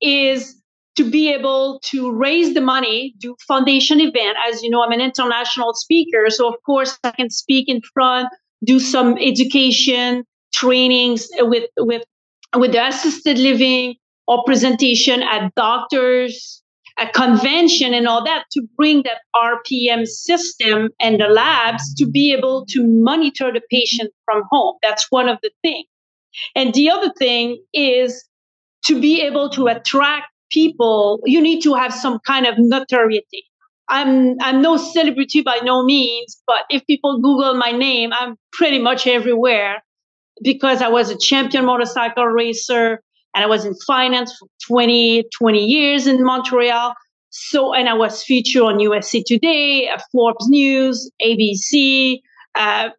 is 0.00 0.59
to 1.00 1.10
be 1.10 1.32
able 1.32 1.80
to 1.82 2.12
raise 2.12 2.52
the 2.52 2.60
money, 2.60 3.14
do 3.18 3.34
foundation 3.48 4.00
event. 4.00 4.36
As 4.46 4.62
you 4.62 4.68
know, 4.68 4.82
I'm 4.84 4.92
an 4.92 5.00
international 5.00 5.72
speaker, 5.72 6.28
so 6.28 6.46
of 6.46 6.56
course 6.66 6.98
I 7.02 7.12
can 7.12 7.30
speak 7.30 7.70
in 7.70 7.80
front, 7.94 8.28
do 8.64 8.78
some 8.78 9.16
education 9.16 10.24
trainings 10.52 11.26
with 11.38 11.70
with 11.78 12.02
with 12.54 12.72
the 12.72 12.86
assisted 12.86 13.38
living 13.38 13.94
or 14.26 14.44
presentation 14.44 15.22
at 15.22 15.54
doctors 15.54 16.62
a 16.98 17.06
convention 17.06 17.94
and 17.94 18.06
all 18.06 18.22
that 18.22 18.44
to 18.52 18.62
bring 18.76 19.02
that 19.04 19.20
RPM 19.34 20.06
system 20.06 20.90
and 21.00 21.18
the 21.18 21.28
labs 21.28 21.94
to 21.94 22.04
be 22.04 22.30
able 22.36 22.66
to 22.66 22.86
monitor 22.86 23.50
the 23.50 23.62
patient 23.70 24.12
from 24.26 24.42
home. 24.50 24.76
That's 24.82 25.06
one 25.08 25.26
of 25.26 25.38
the 25.42 25.50
things. 25.62 25.86
And 26.54 26.74
the 26.74 26.90
other 26.90 27.10
thing 27.18 27.62
is 27.72 28.22
to 28.84 29.00
be 29.00 29.22
able 29.22 29.48
to 29.50 29.68
attract 29.68 30.29
people, 30.50 31.20
you 31.24 31.40
need 31.40 31.62
to 31.62 31.74
have 31.74 31.92
some 31.94 32.18
kind 32.26 32.46
of 32.46 32.54
notoriety. 32.58 33.44
I'm 33.88 34.36
I'm 34.40 34.62
no 34.62 34.76
celebrity 34.76 35.42
by 35.42 35.58
no 35.64 35.84
means, 35.84 36.40
but 36.46 36.64
if 36.70 36.86
people 36.86 37.20
Google 37.20 37.54
my 37.54 37.72
name, 37.72 38.12
I'm 38.12 38.36
pretty 38.52 38.78
much 38.78 39.06
everywhere 39.06 39.82
because 40.42 40.80
I 40.80 40.88
was 40.88 41.10
a 41.10 41.18
champion 41.18 41.64
motorcycle 41.66 42.26
racer. 42.26 43.02
and 43.34 43.44
I 43.44 43.46
was 43.46 43.64
in 43.64 43.74
finance 43.86 44.36
for 44.36 44.48
20, 44.66 45.24
20 45.36 45.64
years 45.64 46.06
in 46.06 46.24
Montreal. 46.24 46.94
So, 47.30 47.72
and 47.74 47.88
I 47.88 47.94
was 47.94 48.24
featured 48.24 48.62
on 48.62 48.80
USA 48.80 49.22
Today, 49.22 49.88
uh, 49.88 49.98
Forbes 50.10 50.48
News, 50.48 51.10
ABC, 51.22 52.20
uh, 52.56 52.90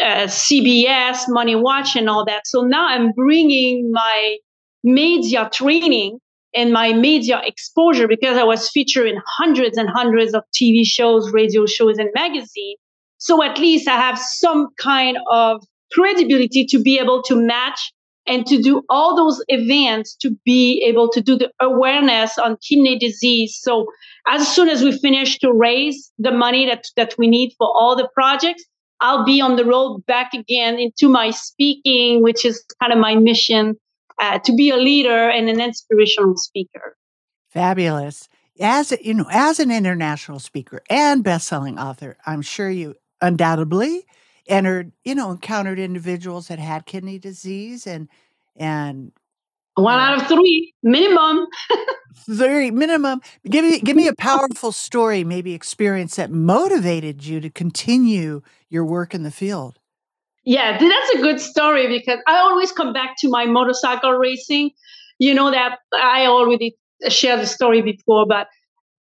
uh, 0.00 0.26
CBS, 0.26 1.24
Money 1.28 1.54
Watch, 1.54 1.96
and 1.96 2.08
all 2.08 2.24
that. 2.26 2.46
So 2.46 2.62
now 2.62 2.88
I'm 2.88 3.12
bringing 3.12 3.90
my 3.90 4.36
media 4.82 5.48
training 5.52 6.18
and 6.54 6.72
my 6.72 6.92
media 6.92 7.40
exposure 7.44 8.08
because 8.08 8.36
I 8.36 8.44
was 8.44 8.68
featured 8.70 9.06
in 9.06 9.20
hundreds 9.26 9.76
and 9.76 9.88
hundreds 9.88 10.34
of 10.34 10.42
TV 10.54 10.84
shows, 10.84 11.30
radio 11.32 11.66
shows, 11.66 11.98
and 11.98 12.10
magazines. 12.14 12.78
So 13.18 13.42
at 13.42 13.58
least 13.58 13.86
I 13.88 13.96
have 13.96 14.18
some 14.18 14.68
kind 14.78 15.18
of 15.30 15.62
credibility 15.92 16.64
to 16.66 16.82
be 16.82 16.98
able 16.98 17.22
to 17.24 17.36
match 17.36 17.92
and 18.26 18.46
to 18.46 18.62
do 18.62 18.82
all 18.88 19.16
those 19.16 19.42
events 19.48 20.14
to 20.14 20.36
be 20.44 20.84
able 20.86 21.10
to 21.10 21.20
do 21.20 21.36
the 21.36 21.50
awareness 21.60 22.38
on 22.38 22.56
kidney 22.66 22.98
disease. 22.98 23.58
So 23.60 23.86
as 24.28 24.46
soon 24.46 24.68
as 24.68 24.82
we 24.82 24.96
finish 24.96 25.38
to 25.38 25.52
raise 25.52 26.12
the 26.18 26.30
money 26.30 26.66
that, 26.66 26.84
that 26.96 27.14
we 27.18 27.28
need 27.28 27.54
for 27.58 27.66
all 27.66 27.96
the 27.96 28.08
projects, 28.14 28.64
I'll 29.00 29.24
be 29.24 29.40
on 29.40 29.56
the 29.56 29.64
road 29.64 30.04
back 30.06 30.34
again 30.34 30.78
into 30.78 31.08
my 31.08 31.30
speaking, 31.30 32.22
which 32.22 32.44
is 32.44 32.62
kind 32.80 32.92
of 32.92 32.98
my 32.98 33.16
mission 33.16 33.76
uh, 34.20 34.38
to 34.40 34.54
be 34.54 34.70
a 34.70 34.76
leader 34.76 35.28
and 35.28 35.48
an 35.48 35.60
inspirational 35.60 36.36
speaker. 36.36 36.96
Fabulous. 37.48 38.28
As 38.60 38.92
you 39.00 39.14
know, 39.14 39.26
as 39.30 39.58
an 39.58 39.70
international 39.70 40.38
speaker 40.38 40.82
and 40.90 41.24
best-selling 41.24 41.78
author, 41.78 42.18
I'm 42.26 42.42
sure 42.42 42.70
you 42.70 42.94
undoubtedly 43.22 44.04
entered, 44.46 44.92
you 45.04 45.14
know, 45.14 45.30
encountered 45.30 45.78
individuals 45.78 46.48
that 46.48 46.58
had 46.58 46.84
kidney 46.84 47.18
disease 47.18 47.86
and 47.86 48.08
and 48.56 49.12
one 49.74 49.98
out 49.98 50.20
of 50.20 50.28
three 50.28 50.74
minimum. 50.82 51.46
three 52.26 52.70
minimum. 52.70 53.22
Give 53.48 53.64
me 53.64 53.80
give 53.80 53.96
me 53.96 54.08
a 54.08 54.14
powerful 54.18 54.72
story, 54.72 55.24
maybe 55.24 55.54
experience 55.54 56.16
that 56.16 56.30
motivated 56.30 57.24
you 57.24 57.40
to 57.40 57.48
continue 57.50 58.42
your 58.68 58.84
work 58.84 59.14
in 59.14 59.22
the 59.22 59.30
field. 59.30 59.79
Yeah, 60.50 60.78
that's 60.78 61.10
a 61.10 61.18
good 61.18 61.40
story 61.40 61.86
because 61.86 62.18
I 62.26 62.38
always 62.38 62.72
come 62.72 62.92
back 62.92 63.14
to 63.18 63.28
my 63.28 63.46
motorcycle 63.46 64.10
racing. 64.14 64.72
You 65.20 65.32
know 65.32 65.52
that 65.52 65.78
I 65.94 66.26
already 66.26 66.76
shared 67.08 67.38
the 67.38 67.46
story 67.46 67.82
before, 67.82 68.26
but 68.26 68.48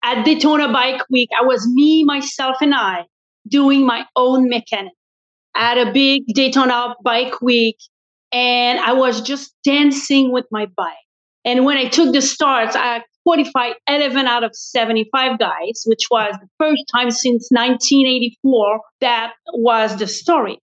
at 0.05 0.23
Daytona 0.27 0.71
Bike 0.71 1.01
Week, 1.09 1.31
I 1.41 1.47
was 1.47 1.67
me, 1.67 2.05
myself, 2.05 2.59
and 2.61 2.75
I 2.75 3.07
doing 3.49 3.87
my 3.87 4.05
own 4.17 4.51
mechanic 4.51 4.93
at 5.57 5.79
a 5.79 5.91
big 5.93 6.25
Daytona 6.35 6.95
Bike 7.03 7.41
Week, 7.41 7.79
and 8.31 8.79
I 8.79 8.93
was 8.93 9.23
just 9.23 9.55
dancing 9.65 10.33
with 10.33 10.45
my 10.51 10.67
bike. 10.77 11.07
And 11.47 11.65
when 11.65 11.79
I 11.79 11.89
took 11.89 12.13
the 12.13 12.21
starts, 12.21 12.77
I 12.77 13.03
qualified 13.23 13.77
11 13.89 14.27
out 14.27 14.45
of 14.45 14.51
75 14.53 15.39
guys, 15.39 15.85
which 15.87 16.05
was 16.11 16.37
the 16.39 16.49
first 16.59 16.83
time 16.95 17.11
since 17.11 17.49
1984 17.51 18.81
that 19.01 19.33
was 19.55 19.97
the 19.97 20.07
story. 20.07 20.59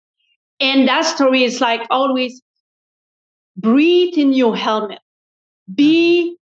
And 0.61 0.89
that 0.89 1.03
story 1.03 1.45
is 1.45 1.61
like 1.61 1.83
always 1.91 2.41
breathe 3.57 4.15
in 4.17 4.33
your 4.33 4.57
helmet, 4.57 5.01
be 5.73 6.37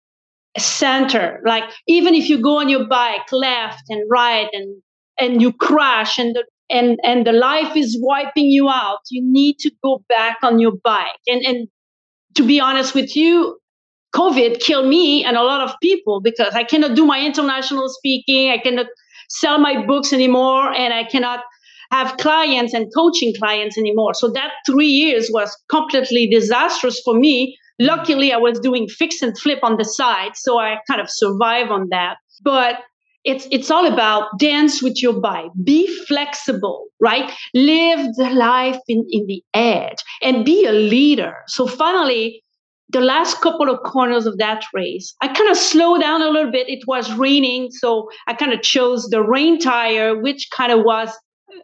center. 0.59 1.41
Like 1.45 1.65
even 1.87 2.15
if 2.15 2.29
you 2.29 2.41
go 2.41 2.59
on 2.59 2.69
your 2.69 2.87
bike 2.87 3.31
left 3.33 3.85
and 3.89 4.09
right 4.11 4.49
and 4.53 4.83
and 5.19 5.43
you 5.43 5.53
crash 5.53 6.19
and 6.19 6.35
the 6.35 6.45
and 6.71 6.99
and 7.05 7.27
the 7.27 7.33
life 7.33 7.77
is 7.77 7.99
wiping 8.01 8.47
you 8.47 8.69
out, 8.69 9.01
you 9.11 9.23
need 9.25 9.59
to 9.61 9.71
go 9.83 10.03
back 10.09 10.39
on 10.43 10.59
your 10.59 10.73
bike. 10.85 11.21
And 11.27 11.43
and 11.45 11.69
to 12.35 12.47
be 12.47 12.61
honest 12.61 12.95
with 12.95 13.15
you, 13.17 13.59
COVID 14.15 14.61
killed 14.61 14.89
me 14.89 15.25
and 15.25 15.37
a 15.37 15.43
lot 15.43 15.61
of 15.61 15.75
people 15.83 16.21
because 16.21 16.55
I 16.55 16.65
cannot 16.65 16.97
do 16.97 17.05
my 17.07 17.21
international 17.21 17.89
speaking, 17.89 18.51
I 18.51 18.59
cannot 18.59 18.87
sell 19.29 19.59
my 19.59 19.85
books 19.85 20.13
anymore, 20.13 20.73
and 20.73 20.93
I 20.93 21.05
cannot 21.05 21.41
have 21.93 22.17
clients 22.17 22.73
and 22.73 22.91
coaching 22.95 23.35
clients 23.39 23.77
anymore. 23.77 24.15
So 24.15 24.31
that 24.33 24.51
three 24.67 24.89
years 24.89 25.29
was 25.33 25.57
completely 25.69 26.27
disastrous 26.27 27.01
for 27.05 27.15
me. 27.15 27.57
Luckily, 27.79 28.33
I 28.33 28.39
was 28.39 28.59
doing 28.59 28.89
fix 28.89 29.21
and 29.23 29.39
flip 29.39 29.59
on 29.63 29.77
the 29.77 29.85
side, 29.85 30.33
so 30.35 30.59
I 30.59 30.79
kind 30.89 31.01
of 31.01 31.11
survive 31.11 31.71
on 31.71 31.89
that. 31.91 32.17
But 32.43 32.79
it's 33.25 33.47
it's 33.53 33.71
all 33.71 33.87
about 33.87 34.37
dance 34.39 34.83
with 34.83 35.01
your 35.01 35.13
bike 35.21 35.51
be 35.63 35.87
flexible 36.07 36.89
right 36.99 37.31
live 37.55 38.01
the 38.17 38.31
life 38.35 38.79
in, 38.89 39.07
in 39.11 39.27
the 39.27 39.41
edge 39.55 39.99
and 40.23 40.45
be 40.45 40.67
a 40.67 40.73
leader 40.73 41.37
so 41.47 41.65
finally 41.67 42.43
the 42.89 43.01
last 43.01 43.41
couple 43.41 43.71
of 43.71 43.79
corners 43.85 44.27
of 44.27 44.39
that 44.39 44.65
race 44.75 45.15
i 45.21 45.29
kind 45.29 45.49
of 45.49 45.57
slowed 45.57 46.01
down 46.01 46.21
a 46.21 46.31
little 46.31 46.51
bit 46.51 46.69
it 46.69 46.83
was 46.89 47.15
raining 47.15 47.71
so 47.71 48.09
i 48.27 48.35
kind 48.35 48.53
of 48.53 48.61
chose 48.61 49.07
the 49.11 49.23
rain 49.23 49.57
tire 49.57 50.21
which 50.21 50.49
kind 50.51 50.73
of 50.73 50.81
was 50.85 51.09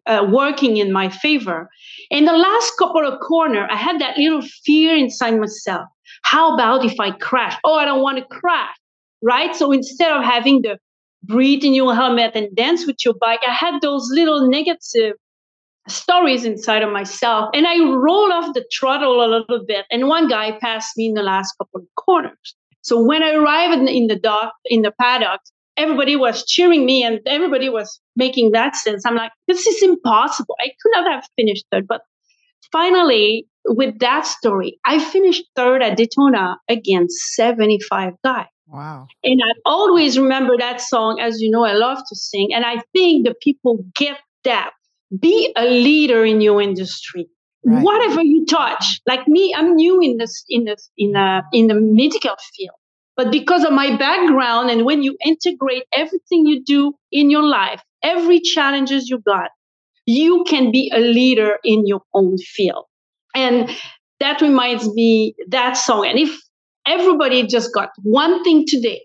uh, 0.07 0.27
working 0.31 0.77
in 0.77 0.93
my 0.93 1.09
favor. 1.09 1.69
In 2.11 2.25
the 2.25 2.33
last 2.33 2.73
couple 2.79 3.07
of 3.07 3.21
corner, 3.21 3.67
I 3.71 3.77
had 3.77 4.01
that 4.01 4.17
little 4.17 4.43
fear 4.65 4.97
inside 4.97 5.39
myself. 5.39 5.87
How 6.23 6.55
about 6.55 6.85
if 6.85 6.99
I 6.99 7.11
crash? 7.11 7.57
Oh, 7.65 7.75
I 7.75 7.85
don't 7.85 8.03
want 8.03 8.19
to 8.19 8.25
crash, 8.25 8.75
right? 9.23 9.55
So 9.55 9.73
instead 9.73 10.13
of 10.13 10.25
having 10.25 10.63
the 10.63 10.79
breathe 11.23 11.65
in 11.65 11.75
your 11.75 11.95
helmet 11.95 12.33
and 12.35 12.55
dance 12.55 12.87
with 12.87 12.97
your 13.05 13.15
bike, 13.21 13.41
I 13.47 13.53
had 13.53 13.81
those 13.83 14.09
little 14.11 14.49
negative 14.49 15.15
stories 15.89 16.45
inside 16.45 16.83
of 16.83 16.93
myself. 16.93 17.51
And 17.55 17.67
I 17.67 17.79
roll 17.79 18.33
off 18.33 18.55
the 18.55 18.65
throttle 18.73 19.25
a 19.25 19.29
little 19.29 19.65
bit. 19.67 19.87
And 19.91 20.09
one 20.09 20.29
guy 20.29 20.59
passed 20.61 20.97
me 20.97 21.07
in 21.07 21.15
the 21.15 21.23
last 21.23 21.55
couple 21.59 21.81
of 21.81 21.87
corners. 21.97 22.55
So 22.83 23.03
when 23.03 23.23
I 23.23 23.35
arrived 23.35 23.81
in, 23.81 23.89
in 23.89 24.07
the 24.07 24.17
dock, 24.17 24.53
in 24.67 24.83
the 24.83 24.93
paddock, 24.93 25.41
everybody 25.77 26.17
was 26.17 26.45
cheering 26.45 26.85
me 26.85 27.03
and 27.03 27.21
everybody 27.27 27.69
was 27.69 28.01
making 28.19 28.51
that 28.51 28.77
sense. 28.77 29.07
I'm 29.07 29.15
like, 29.15 29.33
this 29.47 29.67
is 29.67 29.83
impossible. 29.83 30.57
I 30.61 30.69
could 30.83 30.93
not 30.93 31.11
have 31.11 31.25
finished 31.37 31.65
third. 31.73 31.87
But 31.89 32.03
finally, 32.71 33.47
with 33.65 33.99
that 34.01 34.27
story, 34.27 34.79
I 34.85 35.03
finished 35.03 35.45
third 35.57 35.83
at 35.83 35.97
Daytona 35.97 36.59
against 36.69 37.35
75 37.35 38.15
guys. 38.25 38.47
Wow. 38.67 39.07
And 39.25 39.41
I 39.43 39.53
always 39.65 40.19
remember 40.19 40.59
that 40.59 40.81
song. 40.81 41.21
As 41.21 41.41
you 41.41 41.51
know, 41.51 41.65
I 41.65 41.73
love 41.73 41.99
to 41.99 42.17
sing. 42.17 42.51
And 42.53 42.65
I 42.67 42.83
think 42.93 43.27
the 43.27 43.35
people 43.41 43.79
get 43.97 44.19
that. 44.45 44.73
Be 45.19 45.55
a 45.57 45.65
leader 45.65 46.25
in 46.25 46.43
your 46.43 46.61
industry. 46.61 47.31
Right. 47.65 47.83
Whatever 47.83 48.23
you 48.23 48.45
touch, 48.45 49.01
like 49.07 49.27
me, 49.27 49.55
I'm 49.57 49.75
new 49.75 50.01
in 50.01 50.19
this 50.19 50.45
in 50.49 50.65
this 50.65 50.91
in 50.99 51.17
uh, 51.17 51.43
in 51.53 51.67
the 51.67 51.75
medical 51.75 52.37
field. 52.55 52.77
But 53.17 53.33
because 53.33 53.65
of 53.65 53.73
my 53.73 53.97
background, 53.97 54.71
and 54.71 54.85
when 54.85 55.03
you 55.03 55.17
integrate 55.25 55.85
everything 55.93 56.47
you 56.47 56.63
do 56.63 56.93
in 57.11 57.31
your 57.31 57.43
life, 57.43 57.83
every 58.03 58.41
challenges 58.41 59.09
you 59.09 59.19
got, 59.19 59.51
you 60.07 60.45
can 60.49 60.71
be 60.71 60.91
a 60.95 61.01
leader 61.01 61.59
in 61.65 61.87
your 61.87 62.01
own 62.15 62.39
field. 62.39 62.85
And 63.35 63.71
that 64.21 64.41
reminds 64.41 64.93
me 64.95 65.35
that 65.49 65.77
song. 65.77 66.07
And 66.07 66.19
if 66.19 66.37
everybody 66.87 67.47
just 67.47 67.73
got 67.75 67.91
one 68.03 68.43
thing 68.43 68.65
today, 68.67 69.03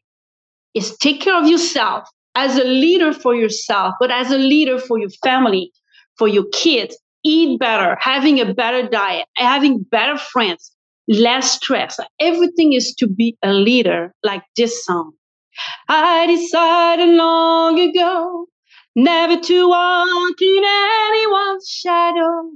is 0.73 0.97
take 0.97 1.21
care 1.21 1.39
of 1.39 1.47
yourself 1.47 2.07
as 2.35 2.57
a 2.57 2.63
leader 2.63 3.13
for 3.13 3.35
yourself, 3.35 3.93
but 3.99 4.11
as 4.11 4.31
a 4.31 4.37
leader 4.37 4.79
for 4.79 4.97
your 4.97 5.11
family, 5.23 5.71
for 6.17 6.27
your 6.27 6.45
kids. 6.51 6.97
Eat 7.25 7.57
better, 7.57 7.97
having 8.01 8.41
a 8.41 8.53
better 8.53 8.87
diet, 8.89 9.25
having 9.37 9.81
better 9.83 10.17
friends, 10.17 10.75
less 11.07 11.53
stress. 11.53 11.97
Everything 12.19 12.73
is 12.73 12.93
to 12.95 13.07
be 13.07 13.37
a 13.41 13.53
leader, 13.53 14.13
like 14.23 14.43
this 14.57 14.83
song. 14.83 15.13
I 15.87 16.25
decided 16.27 17.09
long 17.09 17.79
ago 17.79 18.42
never 18.95 19.39
to 19.39 19.69
walk 19.69 20.41
in 20.41 20.63
anyone's 20.65 21.67
shadow. 21.69 22.51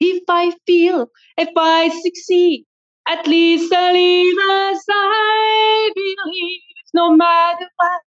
If 0.00 0.24
I 0.28 0.52
feel, 0.66 1.08
if 1.38 1.50
I 1.56 1.88
succeed, 1.88 2.66
at 3.08 3.26
least 3.26 3.72
I 3.72 3.92
live 3.92 4.38
as 4.74 4.84
I 4.90 5.92
believe. 5.94 6.60
No 6.94 7.10
matter 7.16 7.66
what 7.76 8.02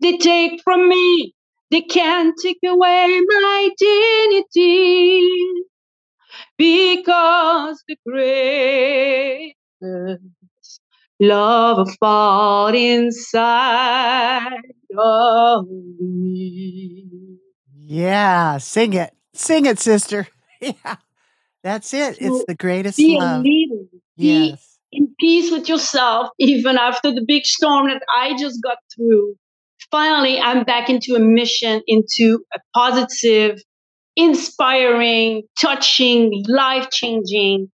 they 0.00 0.16
take 0.18 0.62
from 0.62 0.88
me, 0.88 1.34
they 1.70 1.82
can't 1.82 2.34
take 2.42 2.58
away 2.66 3.20
my 3.28 3.70
dignity 3.78 5.28
because 6.56 7.82
the 7.88 7.96
greatest 8.06 9.54
love 11.20 11.78
of 11.78 11.96
fought 11.98 12.74
inside 12.74 14.52
of 14.96 15.66
me. 15.68 17.38
Yeah, 17.84 18.58
sing 18.58 18.92
it. 18.94 19.12
Sing 19.34 19.66
it, 19.66 19.78
sister. 19.78 20.28
Yeah. 20.60 20.96
That's 21.62 21.94
it. 21.94 22.18
It's 22.20 22.44
the 22.46 22.56
greatest 22.56 22.96
be 22.96 23.16
love. 23.16 23.44
Leader. 23.44 23.84
Yes. 24.16 24.78
Be 24.90 24.98
in 24.98 25.14
peace 25.20 25.52
with 25.52 25.68
yourself, 25.68 26.30
even 26.40 26.76
after 26.76 27.12
the 27.12 27.24
big 27.24 27.46
storm 27.46 27.86
that 27.86 28.02
I 28.12 28.36
just 28.36 28.60
got 28.60 28.78
through. 28.92 29.36
Finally, 29.92 30.40
I'm 30.40 30.64
back 30.64 30.90
into 30.90 31.14
a 31.14 31.20
mission, 31.20 31.82
into 31.86 32.40
a 32.52 32.58
positive 32.74 33.62
inspiring, 34.16 35.44
touching, 35.60 36.42
life 36.48 36.90
changing 36.90 37.70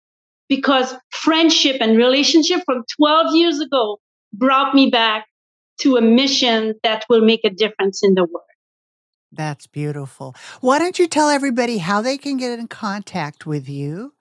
because 0.49 0.95
friendship 1.11 1.77
and 1.81 1.97
relationship 1.97 2.63
from 2.65 2.85
12 2.97 3.35
years 3.35 3.61
ago 3.61 3.99
brought 4.33 4.75
me 4.75 4.91
back 4.91 5.27
to 5.81 5.97
a 5.97 6.01
mission 6.01 6.75
that 6.83 7.05
will 7.09 7.25
make 7.25 7.41
a 7.45 7.51
difference 7.51 8.03
in 8.03 8.15
the 8.15 8.25
world. 8.25 8.43
That's 9.33 9.67
beautiful. 9.67 10.35
Why 10.61 10.79
don't 10.79 10.99
you 10.99 11.09
tell 11.09 11.29
everybody 11.29 11.79
how 11.79 12.03
they 12.03 12.17
can 12.17 12.37
get 12.37 12.57
in 12.59 12.69
contact 12.69 13.47
with 13.47 13.69
you 13.69 14.15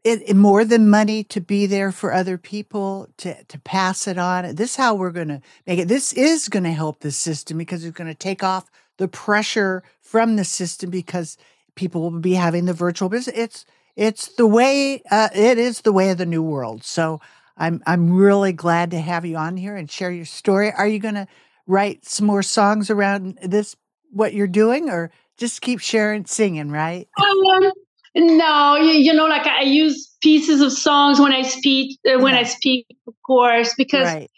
It, 0.05 0.35
more 0.35 0.63
than 0.63 0.87
money 0.87 1.23
to 1.23 1.41
be 1.41 1.65
there 1.65 1.91
for 1.91 2.13
other 2.13 2.37
people 2.37 3.07
to 3.17 3.43
to 3.43 3.59
pass 3.59 4.07
it 4.07 4.19
on. 4.19 4.53
This 4.53 4.71
is 4.71 4.75
how 4.75 4.93
we're 4.93 5.09
going 5.09 5.29
to 5.29 5.41
make 5.65 5.79
it. 5.79 5.87
This 5.87 6.13
is 6.13 6.47
going 6.47 6.63
to 6.63 6.71
help 6.71 6.99
the 6.99 7.11
system 7.11 7.57
because 7.57 7.83
it's 7.83 7.97
going 7.97 8.07
to 8.07 8.13
take 8.13 8.43
off 8.43 8.69
the 8.97 9.07
pressure 9.07 9.81
from 10.01 10.35
the 10.35 10.45
system 10.45 10.91
because 10.91 11.37
people 11.73 12.01
will 12.01 12.19
be 12.19 12.35
having 12.35 12.65
the 12.65 12.73
virtual 12.73 13.09
business. 13.09 13.35
It's 13.35 13.65
it's 13.95 14.27
the 14.35 14.45
way 14.45 15.01
uh, 15.09 15.29
it 15.33 15.57
is 15.57 15.81
the 15.81 15.91
way 15.93 16.11
of 16.11 16.19
the 16.19 16.25
new 16.27 16.43
world. 16.43 16.83
So 16.83 17.19
I'm 17.57 17.81
I'm 17.87 18.11
really 18.11 18.53
glad 18.53 18.91
to 18.91 18.99
have 18.99 19.25
you 19.25 19.37
on 19.37 19.57
here 19.57 19.75
and 19.75 19.89
share 19.89 20.11
your 20.11 20.25
story. 20.25 20.71
Are 20.71 20.87
you 20.87 20.99
going 20.99 21.15
to 21.15 21.27
write 21.65 22.05
some 22.05 22.27
more 22.27 22.43
songs 22.43 22.89
around 22.89 23.39
this 23.41 23.75
what 24.11 24.33
you're 24.33 24.47
doing 24.47 24.89
or 24.89 25.11
just 25.37 25.61
keep 25.61 25.79
sharing 25.79 26.25
singing, 26.25 26.69
right? 26.69 27.07
Um, 27.17 27.71
no, 28.15 28.75
you, 28.77 28.91
you, 28.91 29.13
know, 29.13 29.25
like 29.25 29.45
I 29.45 29.61
use 29.61 30.15
pieces 30.21 30.61
of 30.61 30.71
songs 30.71 31.19
when 31.19 31.33
I 31.33 31.41
speak, 31.41 31.99
uh, 32.07 32.19
when 32.19 32.33
yeah. 32.33 32.41
I 32.41 32.43
speak, 32.43 32.87
of 33.07 33.13
course, 33.25 33.73
because 33.75 34.05
right. 34.05 34.31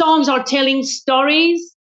songs 0.00 0.28
are 0.28 0.42
telling 0.42 0.82
stories, 0.82 1.74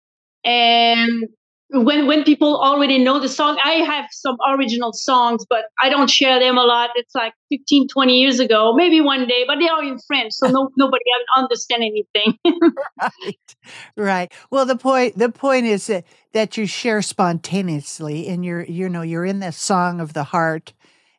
and 0.44 1.28
when 1.74 2.06
when 2.06 2.24
people 2.24 2.60
already 2.60 2.98
know 2.98 3.20
the 3.20 3.30
song 3.30 3.58
i 3.64 3.76
have 3.76 4.06
some 4.12 4.36
original 4.50 4.92
songs 4.92 5.46
but 5.50 5.66
i 5.82 5.90
don't 5.90 6.10
share 6.10 6.40
them 6.40 6.58
a 6.58 6.64
lot 6.64 6.90
it's 6.96 7.16
like 7.16 7.34
15 7.50 7.88
20 7.88 8.14
years 8.14 8.40
ago 8.40 8.74
maybe 8.76 9.00
one 9.00 9.26
day 9.26 9.46
but 9.48 9.58
they 9.60 9.70
are 9.70 9.84
in 9.84 9.98
french 10.06 10.34
so 10.34 10.48
no, 10.48 10.70
nobody 10.78 11.04
understand 11.38 11.82
anything 11.82 12.38
right 13.02 13.56
right 13.96 14.34
well 14.50 14.66
the 14.66 14.76
point 14.76 15.18
the 15.18 15.30
point 15.30 15.66
is 15.66 15.88
that 15.88 16.04
that 16.34 16.58
you 16.58 16.66
share 16.66 17.02
spontaneously 17.02 18.28
and 18.28 18.44
you're 18.44 18.64
you 18.64 18.90
know 18.90 19.02
you're 19.02 19.26
in 19.26 19.40
the 19.40 19.52
song 19.52 20.02
of 20.02 20.14
the 20.14 20.26
heart 20.26 20.74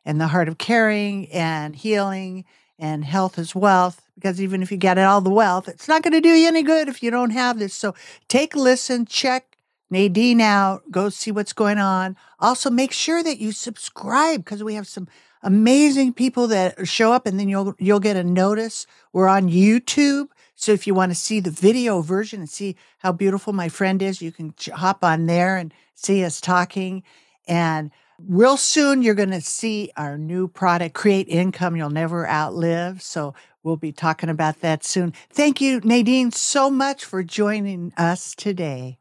and 0.05 0.19
the 0.19 0.27
heart 0.27 0.47
of 0.47 0.57
caring 0.57 1.31
and 1.31 1.75
healing 1.75 2.45
and 2.79 3.05
health 3.05 3.37
is 3.37 3.55
wealth 3.55 4.01
because 4.15 4.41
even 4.41 4.61
if 4.61 4.71
you 4.71 4.77
get 4.77 4.97
all 4.97 5.21
the 5.21 5.29
wealth 5.29 5.67
it's 5.67 5.87
not 5.87 6.03
going 6.03 6.13
to 6.13 6.21
do 6.21 6.29
you 6.29 6.47
any 6.47 6.63
good 6.63 6.87
if 6.87 7.01
you 7.03 7.11
don't 7.11 7.31
have 7.31 7.59
this 7.59 7.73
so 7.73 7.93
take 8.27 8.55
a 8.55 8.59
listen 8.59 9.05
check 9.05 9.53
Nadine 9.93 10.41
out, 10.41 10.89
go 10.89 11.09
see 11.09 11.31
what's 11.31 11.53
going 11.53 11.77
on. 11.77 12.17
Also, 12.39 12.71
make 12.71 12.91
sure 12.91 13.21
that 13.21 13.37
you 13.37 13.51
subscribe 13.51 14.43
because 14.43 14.63
we 14.63 14.73
have 14.73 14.87
some 14.87 15.07
amazing 15.43 16.13
people 16.13 16.47
that 16.47 16.87
show 16.87 17.13
up 17.13 17.27
and 17.27 17.39
then 17.39 17.47
you'll 17.47 17.75
you'll 17.77 17.99
get 17.99 18.17
a 18.17 18.23
notice. 18.23 18.87
We're 19.13 19.27
on 19.27 19.49
YouTube. 19.49 20.29
So 20.55 20.71
if 20.71 20.87
you 20.87 20.95
want 20.95 21.11
to 21.11 21.15
see 21.15 21.39
the 21.39 21.51
video 21.51 22.01
version 22.01 22.39
and 22.39 22.49
see 22.49 22.75
how 22.99 23.11
beautiful 23.11 23.53
my 23.53 23.69
friend 23.69 24.01
is, 24.01 24.19
you 24.19 24.31
can 24.31 24.55
hop 24.73 25.03
on 25.03 25.27
there 25.27 25.57
and 25.57 25.71
see 25.93 26.23
us 26.23 26.41
talking. 26.41 27.03
And 27.47 27.91
real 28.19 28.57
soon, 28.57 29.01
you're 29.01 29.15
going 29.15 29.31
to 29.31 29.41
see 29.41 29.91
our 29.97 30.17
new 30.17 30.47
product, 30.47 30.95
Create 30.95 31.27
Income 31.27 31.75
You'll 31.75 31.89
Never 31.89 32.27
Outlive. 32.27 33.01
So 33.01 33.33
we'll 33.63 33.77
be 33.77 33.91
talking 33.91 34.29
about 34.29 34.61
that 34.61 34.83
soon. 34.83 35.13
Thank 35.29 35.61
you, 35.61 35.79
Nadine, 35.83 36.31
so 36.31 36.69
much 36.69 37.05
for 37.05 37.23
joining 37.23 37.93
us 37.97 38.35
today. 38.35 38.99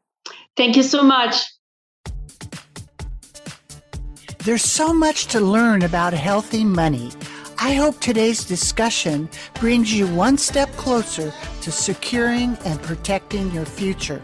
Thank 0.56 0.76
you 0.76 0.82
so 0.82 1.02
much. 1.02 1.36
There's 4.44 4.64
so 4.64 4.92
much 4.92 5.26
to 5.26 5.40
learn 5.40 5.82
about 5.82 6.12
healthy 6.12 6.64
money. 6.64 7.12
I 7.58 7.74
hope 7.74 8.00
today's 8.00 8.44
discussion 8.44 9.28
brings 9.60 9.94
you 9.94 10.08
one 10.08 10.36
step 10.36 10.68
closer 10.72 11.32
to 11.60 11.70
securing 11.70 12.56
and 12.64 12.82
protecting 12.82 13.52
your 13.52 13.64
future. 13.64 14.20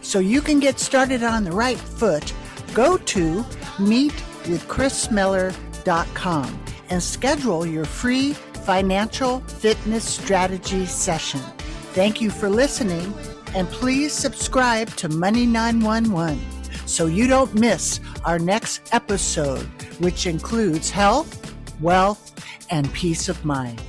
So 0.00 0.20
you 0.20 0.40
can 0.40 0.60
get 0.60 0.78
started 0.78 1.24
on 1.24 1.42
the 1.42 1.50
right 1.50 1.76
foot, 1.76 2.32
go 2.72 2.98
to 2.98 3.44
meetwithchrismiller.com 3.78 6.64
and 6.90 7.02
schedule 7.02 7.66
your 7.66 7.84
free 7.84 8.32
financial 8.32 9.40
fitness 9.40 10.04
strategy 10.04 10.86
session. 10.86 11.40
Thank 11.94 12.20
you 12.20 12.30
for 12.30 12.48
listening 12.48 13.12
and 13.54 13.68
please 13.68 14.12
subscribe 14.12 14.88
to 14.96 15.08
Money 15.08 15.46
911 15.46 16.38
so 16.86 17.06
you 17.06 17.26
don't 17.26 17.54
miss 17.54 18.00
our 18.24 18.38
next 18.38 18.82
episode, 18.92 19.62
which 20.00 20.26
includes 20.26 20.90
health, 20.90 21.54
wealth, 21.80 22.34
and 22.70 22.92
peace 22.92 23.28
of 23.28 23.44
mind. 23.44 23.80